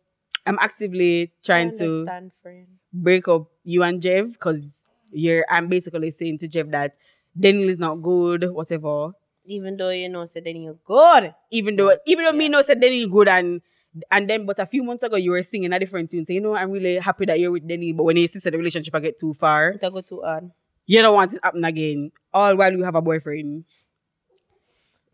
[0.46, 2.06] I'm actively trying to
[2.42, 2.68] friend.
[2.94, 6.96] break up you and Jeff because you're I'm basically saying to Jeff that
[7.40, 9.12] Daniel is not good, whatever.
[9.46, 11.34] Even though you know, said then you're good.
[11.52, 12.52] Even though even though me yeah.
[12.52, 13.62] know said Daniel good and
[14.10, 16.26] and then but a few months ago you were singing a different tune.
[16.26, 18.58] So you know I'm really happy that you're with Daniel, but when you see the
[18.58, 20.52] relationship I get too far, It go too hard.
[20.86, 22.12] you don't want it happen again.
[22.34, 23.66] All while you have a boyfriend.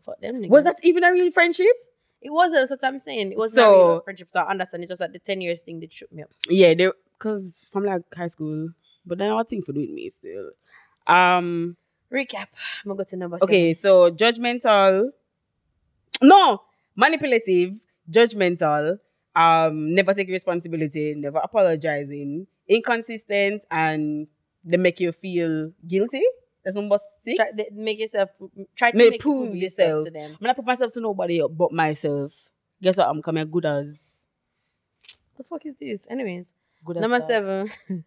[0.04, 0.48] Fuck them niggas.
[0.50, 1.66] Was that even a real friendship?
[2.20, 2.68] It wasn't.
[2.68, 3.32] That's what I'm saying.
[3.32, 4.30] It wasn't So- a real friendship.
[4.30, 4.82] So I understand.
[4.82, 6.30] It's just that the 10 years thing that tripped me up.
[6.48, 8.70] Yeah, they cause from like high school.
[9.08, 10.50] But then I think for doing me still.
[11.06, 11.76] Um
[12.12, 12.46] Recap.
[12.84, 15.10] I'm gonna go to number Okay, so judgmental.
[16.22, 16.62] No,
[16.96, 17.74] manipulative,
[18.10, 18.98] judgmental,
[19.36, 24.26] um, never take responsibility, never apologizing, inconsistent, and
[24.64, 26.22] they make you feel guilty.
[26.64, 27.38] That's number six.
[27.38, 27.56] seven.
[27.56, 28.30] Try, make yourself.
[28.74, 30.04] Try to May make prove prove yourself yourself.
[30.06, 30.36] to them.
[30.40, 32.48] I'm not put myself to nobody but myself.
[32.82, 33.08] Guess what?
[33.08, 33.86] I'm coming good as.
[35.36, 36.04] The fuck is this?
[36.10, 36.52] Anyways,
[36.84, 37.70] Good Number seven,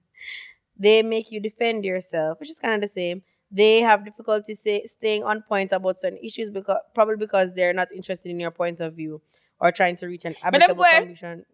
[0.81, 3.21] they make you defend yourself, which is kind of the same.
[3.51, 7.89] They have difficulty say, staying on point about certain issues because probably because they're not
[7.95, 9.21] interested in your point of view
[9.59, 10.89] or trying to reach an them amicable boy.
[10.91, 11.45] conclusion.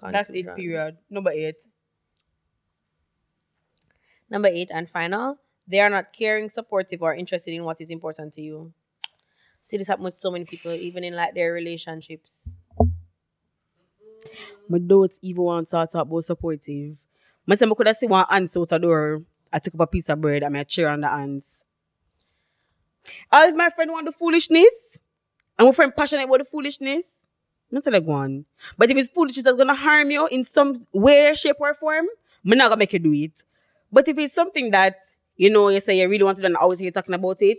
[0.00, 0.44] That's it.
[0.44, 0.54] conclusion.
[0.54, 0.98] Period.
[1.10, 1.56] Number eight.
[4.30, 8.32] Number eight and final, they are not caring, supportive, or interested in what is important
[8.34, 8.72] to you.
[9.60, 12.54] See this happen with so many people, even in like their relationships.
[14.68, 16.96] My don't even want to talk about supportive.
[17.48, 19.20] I say I could have seen one ants out the door.
[19.52, 21.64] I took up a piece of bread and I chair on the ants.
[23.30, 24.72] All my friend want the foolishness,
[25.58, 27.04] and my friend passionate about the foolishness,
[27.70, 28.44] not like one.
[28.78, 32.06] But if it's foolishness that's gonna harm you in some way, shape, or form,
[32.44, 33.32] I'm not gonna make you do it.
[33.90, 35.00] But if it's something that
[35.36, 37.42] you know you say you really want to do and always hear you talking about
[37.42, 37.58] it,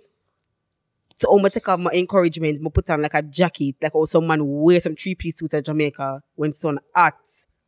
[1.19, 4.27] so I'm take off my encouragement, I'm put on like a jacket, like how some
[4.27, 7.17] man wear some three piece suit at Jamaica when it's on hot.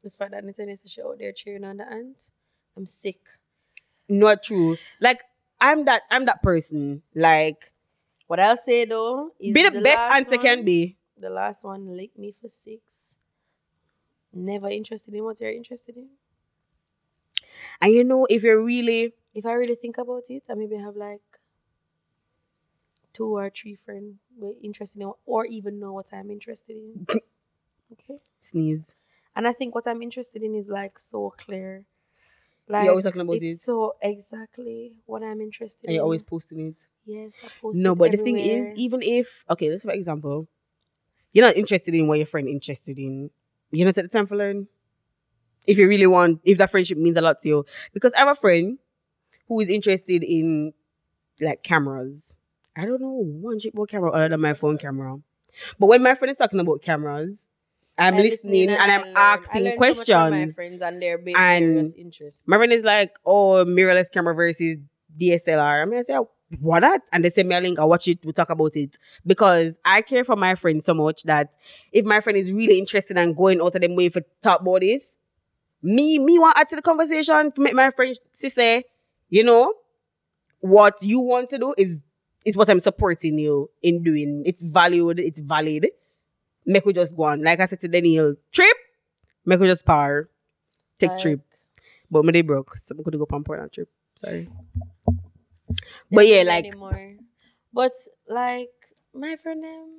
[0.06, 2.30] The fact that Natalia says she out there cheering on the ant,
[2.78, 3.18] I'm sick.
[4.08, 4.78] Not true.
[5.02, 5.24] Like
[5.60, 7.02] I'm that I'm that person.
[7.16, 7.74] Like
[8.28, 10.96] What I'll say though is be the, best last answer can be.
[11.18, 13.16] The last one lick me for six.
[14.32, 16.10] Never interested in what you're interested in.
[17.82, 20.96] And you know, if you're really If I really think about it, I maybe have
[20.96, 21.24] like
[23.12, 27.08] two or three friends we're interested in or even know what I'm interested in.
[27.94, 28.20] okay.
[28.42, 28.94] sneeze,
[29.36, 31.86] And I think what I'm interested in is like so clear.
[32.68, 33.66] Like You're always talking about it's it.
[33.66, 35.96] so exactly what I'm interested and in.
[35.96, 36.76] you're always posting it.
[37.06, 40.48] yes, I post No, it but the thing is, even if okay, let's for example,
[41.32, 43.30] you're not interested in what your friend interested in,
[43.72, 44.68] you're not take the time for learn.
[45.68, 48.30] If you really want, if that friendship means a lot to you, because I have
[48.30, 48.78] a friend
[49.48, 50.74] who is interested in
[51.42, 52.36] like cameras.
[52.76, 55.18] I don't know one shit about camera other than my phone camera.
[55.80, 57.38] But when my friend is talking about cameras,
[57.98, 60.32] I'm I listening and, I I'm asking learn so questions.
[60.32, 62.44] my friends and their And various interests.
[62.48, 64.78] My friend is like, oh, mirrorless camera versus
[65.20, 65.82] DSLR.
[65.82, 66.18] I mean, I say,
[66.60, 67.02] what that?
[67.12, 67.80] And they send me a link.
[67.80, 68.20] I watch it.
[68.24, 71.54] We talk about it because I care for my friend so much that
[71.92, 74.82] if my friend is really interested and going out of them way for talk about
[74.82, 75.04] this,
[75.82, 78.84] me, me want to add to the conversation to make my friend to say,
[79.30, 79.74] you know,
[80.60, 82.00] what you want to do is
[82.46, 84.44] is what I'm supporting you in doing.
[84.46, 85.20] It's valued.
[85.20, 85.88] It's valid.
[86.66, 87.42] Make we just go on.
[87.42, 88.78] Like I said to Daniel, trip.
[89.46, 90.30] Make we just power.
[91.00, 91.42] Take Like, trip.
[92.10, 93.90] But my day broke, so I could go on Portland trip.
[94.16, 94.50] Sorry.
[96.12, 97.18] But yeah, like anymore.
[97.74, 97.94] But
[98.28, 98.72] like
[99.14, 99.90] my friend um, them,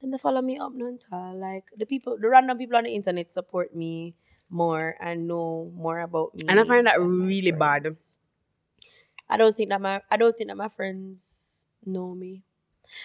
[0.00, 0.96] then they follow me up no.
[1.34, 4.14] Like the people, the random people on the internet support me
[4.48, 6.46] more and know more about me.
[6.48, 7.90] And I find that really bad.
[9.28, 12.44] I don't think that my I don't think that my friends know me.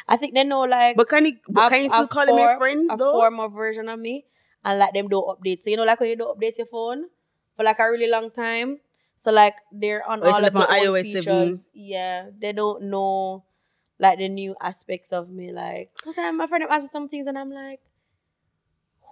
[0.07, 2.25] I think they know like but can you but a- can you a still call
[2.25, 3.13] them form- friends a though?
[3.13, 4.25] former version of me
[4.63, 5.61] and like them do updates.
[5.63, 7.05] So you know, like when you don't update your phone
[7.55, 8.79] for like a really long time.
[9.17, 11.25] So like they're on it's all of the iOS features.
[11.25, 11.65] 7.
[11.73, 13.43] Yeah, they don't know
[13.99, 15.51] like the new aspects of me.
[15.51, 17.81] Like sometimes my friend asks me some things and I'm like,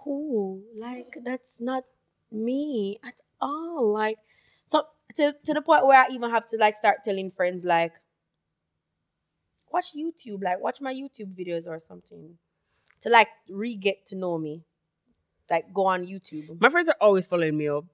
[0.04, 0.62] who?
[0.76, 1.84] Like that's not
[2.32, 3.92] me at all.
[3.92, 4.18] Like
[4.64, 4.84] so
[5.16, 7.94] to to the point where I even have to like start telling friends like
[9.72, 12.36] watch YouTube, like watch my YouTube videos or something.
[13.02, 14.62] To like re get to know me.
[15.48, 16.60] Like go on YouTube.
[16.60, 17.84] My friends are always following me up.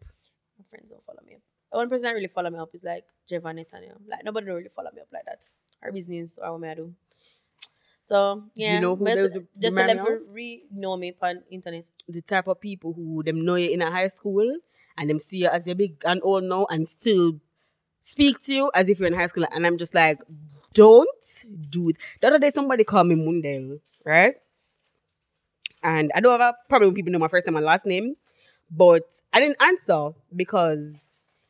[0.59, 1.41] My friends don't follow me up.
[1.71, 3.99] One person that really follow me up is like Jevan Netanyahu.
[4.09, 5.47] Like nobody don't really follow me up like that.
[5.83, 6.95] Our business or what may I do.
[8.03, 11.85] So yeah, you know those just to let them re know me on internet.
[12.09, 14.59] The type of people who them know you in a high school
[14.97, 17.41] and them see you as a big and old now and still
[18.01, 19.45] speak to you as if you're in high school.
[19.51, 20.21] And I'm just like,
[20.77, 21.97] don't do it.
[22.21, 24.35] The other day somebody called me Mundel, right?
[25.83, 28.17] And I don't have a problem when people know my first name and last name,
[28.71, 30.95] but I didn't answer because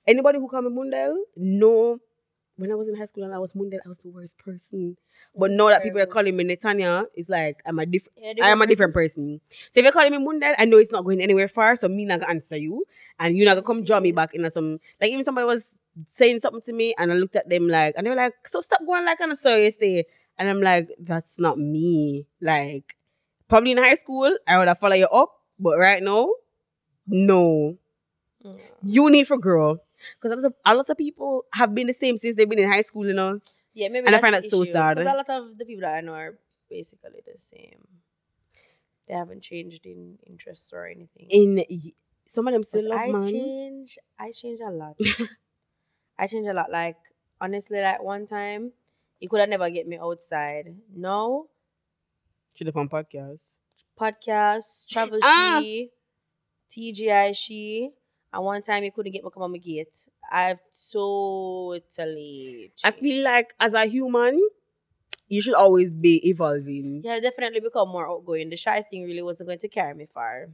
[0.06, 1.98] anybody who called me Mundel know
[2.56, 4.96] when I was in high school and I was Mundel, I was the worst person.
[5.34, 8.50] But now that people are calling me Netanya, it's like I'm a different Yeah, I
[8.50, 9.40] am a different person.
[9.70, 12.04] So if you're calling me Mundel, I know it's not going anywhere far, so me
[12.04, 12.84] not gonna answer you.
[13.18, 15.74] And you're not gonna come draw me back into some like even somebody was
[16.06, 18.60] saying something to me and I looked at them like and they were like, so
[18.60, 20.04] stop going like on a sorry stay.
[20.38, 22.26] And I'm like, that's not me.
[22.40, 22.96] Like
[23.48, 26.28] probably in high school, I would have followed you up, but right now,
[27.06, 27.78] no.
[28.44, 28.58] Mm.
[28.84, 29.78] You need for girl.
[30.20, 32.58] Because a lot, of, a lot of people have been the same since they've been
[32.58, 33.40] in high school, you know.
[33.72, 34.72] Yeah, maybe And I find the that so sad.
[34.72, 34.96] sad.
[34.98, 36.38] 'Cause a lot of the people that I know are
[36.68, 37.86] basically the same.
[39.08, 41.28] They haven't changed in interests or anything.
[41.30, 41.64] In
[42.28, 43.30] some of them still But love I man.
[43.30, 43.98] change.
[44.18, 44.96] I change a lot.
[46.18, 46.70] I change a lot.
[46.70, 46.96] Like
[47.40, 48.72] honestly, like one time,
[49.20, 50.74] you could have never get me outside.
[50.94, 51.48] No
[52.54, 53.56] Should have on podcast.
[53.98, 55.60] podcast, travel Ah.
[55.62, 55.90] she,
[56.70, 57.90] TGI she.
[58.32, 60.08] And one time you couldn't get me come on my gate.
[60.30, 60.60] I've
[60.92, 64.40] totally I feel like as a human,
[65.28, 67.02] you should always be evolving.
[67.04, 68.50] yeah, I definitely become more outgoing.
[68.50, 70.48] The shy thing really wasn't going to carry me far.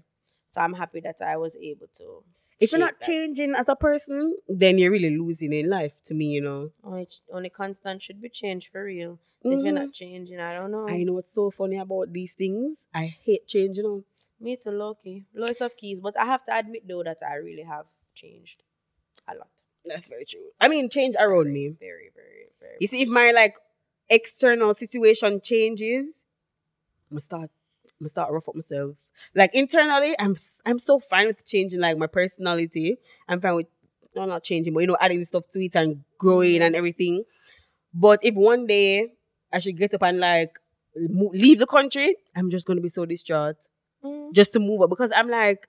[0.48, 2.22] So I'm happy that I was able to.
[2.62, 6.26] If you're not changing as a person, then you're really losing in life to me,
[6.26, 6.70] you know.
[6.84, 9.18] only only constant should be changed for real.
[9.42, 10.84] So if you're not changing, I don't know.
[10.84, 10.94] Mm-hmm.
[10.94, 12.78] I know what's so funny about these things.
[12.94, 14.04] I hate change, you know.
[14.40, 15.24] Me too, Loki.
[15.34, 16.00] Lowest of keys.
[16.00, 18.62] But I have to admit though that I really have changed
[19.26, 19.50] a lot.
[19.84, 20.50] That's very true.
[20.60, 21.76] I mean, change around me.
[21.80, 22.76] Very, very, very.
[22.80, 23.56] You see, if my like
[24.08, 26.06] external situation changes,
[27.10, 27.50] I'm start,
[28.02, 28.96] I'm start rough up myself.
[29.34, 30.36] Like internally, I'm
[30.66, 32.98] I'm so fine with changing like my personality.
[33.28, 33.68] I'm fine with
[34.16, 37.24] no, not changing, but you know, adding stuff to it and growing and everything.
[37.94, 39.14] But if one day
[39.52, 40.58] I should get up and like
[40.96, 43.56] leave the country, I'm just gonna be so distraught
[44.04, 44.32] Mm.
[44.32, 45.68] just to move up because I'm like,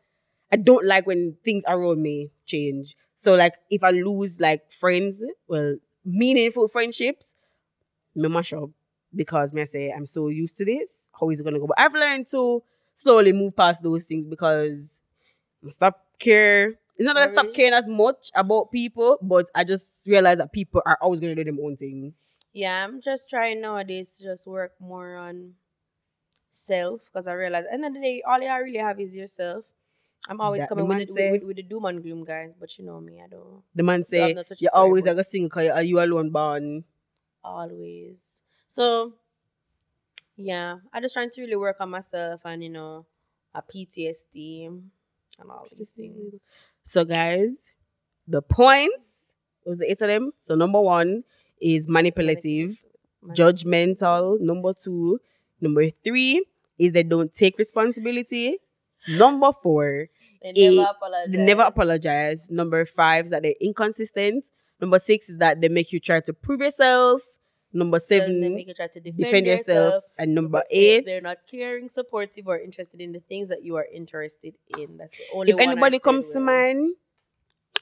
[0.52, 2.96] I don't like when things around me change.
[3.16, 7.28] So like, if I lose like friends, well, meaningful friendships,
[8.16, 8.70] me mash up
[9.16, 10.90] because me I say I'm so used to this.
[11.30, 11.67] It gonna go?
[11.67, 12.63] But I've learned to
[12.95, 14.99] slowly move past those things because
[15.69, 16.74] stop care.
[16.95, 17.55] It's not that I stop mm-hmm.
[17.55, 21.43] caring as much about people, but I just realize that people are always gonna do
[21.43, 22.13] their own thing.
[22.53, 25.53] Yeah, I'm just trying nowadays to just work more on
[26.51, 29.15] self because I realize at the end of the day, all you really have is
[29.15, 29.65] yourself.
[30.30, 31.32] I'm always That coming with, the, say.
[31.32, 32.51] with, with the doom and gloom, guys.
[32.57, 35.45] But you know me, I don't The man say you're always but- are gonna sing
[35.45, 36.86] because are you alone born.
[37.43, 38.41] always.
[38.67, 39.13] So,
[40.36, 43.06] yeah, I just trying to really work on myself and you know,
[43.54, 44.90] a PTSD and
[45.50, 46.42] all these things.
[46.84, 47.72] So, guys,
[48.28, 49.06] the points
[49.66, 50.34] was the eight of them.
[50.42, 51.24] So, number one
[51.62, 52.82] is manipulative,
[53.30, 54.40] judgmental.
[54.40, 55.20] Number two,
[55.62, 56.46] number three
[56.78, 58.58] is they don't take responsibility.
[59.08, 60.08] Number four,
[60.42, 61.32] They never apologize.
[61.32, 62.50] they never apologize.
[62.50, 64.46] Number five is that they're inconsistent.
[64.82, 67.22] Number six is that they make you try to prove yourself.
[67.76, 70.03] Number Seven, make you try to defend, defend yourself.
[70.17, 73.76] And number eight, eight, they're not caring, supportive, or interested in the things that you
[73.78, 74.97] are interested in.
[74.97, 76.95] That's the only if anybody comes to mind,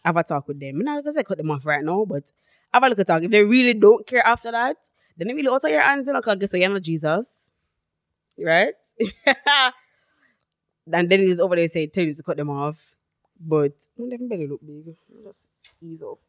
[0.05, 0.75] have a talk with them.
[0.77, 2.23] I'm not gonna say cut them off right now, but
[2.73, 3.21] have a look at talk.
[3.23, 4.77] If they really don't care after that,
[5.17, 7.51] then they really of your hands, know, because guess what, you're not Jesus.
[8.37, 8.73] Right?
[10.91, 12.95] and then he's over there saying tell you to cut them off.
[13.39, 14.95] But don't them belly look big.
[15.25, 16.19] Just ease up.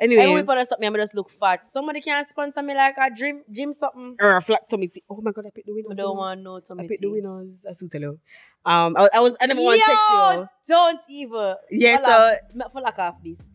[0.00, 1.68] Anyway, Every put on something, I'm just look fat.
[1.68, 4.16] Somebody can sponsor me like a dream, gym something.
[4.20, 5.02] or a flat tummy tea.
[5.10, 5.90] Oh my god, I picked the winners.
[5.90, 7.58] I don't want no I tummy picked the winners.
[7.64, 8.18] That's who tell you.
[8.64, 10.16] Um, I, I was I never want to text you.
[10.16, 11.54] Yo, don't even.
[11.70, 13.50] Yeah, Follow, me follow off this.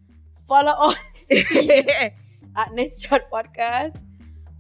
[0.48, 1.32] Follow us
[2.56, 4.02] at Nets Chat Podcast.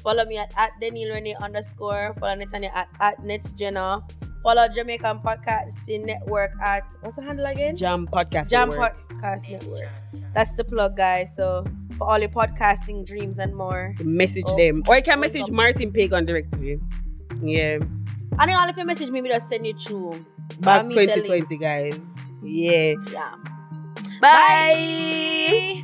[0.02, 2.14] Follow me at, at Daniel Renee underscore.
[2.20, 4.04] Follow Netanya at, at Nets Jhené.
[4.44, 7.78] Follow Jamaican Podcasting Network at what's the handle again?
[7.78, 8.50] Jam podcast.
[8.50, 9.08] Jam Network.
[9.10, 9.90] Podcast Network.
[10.34, 11.34] That's the plug, guys.
[11.34, 11.64] So
[11.98, 13.96] for all your podcasting dreams and more.
[14.04, 14.84] message Oh, them.
[14.88, 15.56] Or you can message welcome.
[15.56, 16.80] Martin Pagan directly.
[17.42, 17.80] Yeah.
[18.40, 20.26] And then all if you message me, me just send you through.
[20.60, 22.00] Back Uh, me sell 2020, guys.
[22.44, 22.94] Yeah.
[23.12, 23.36] Yeah.
[24.20, 25.84] Bye.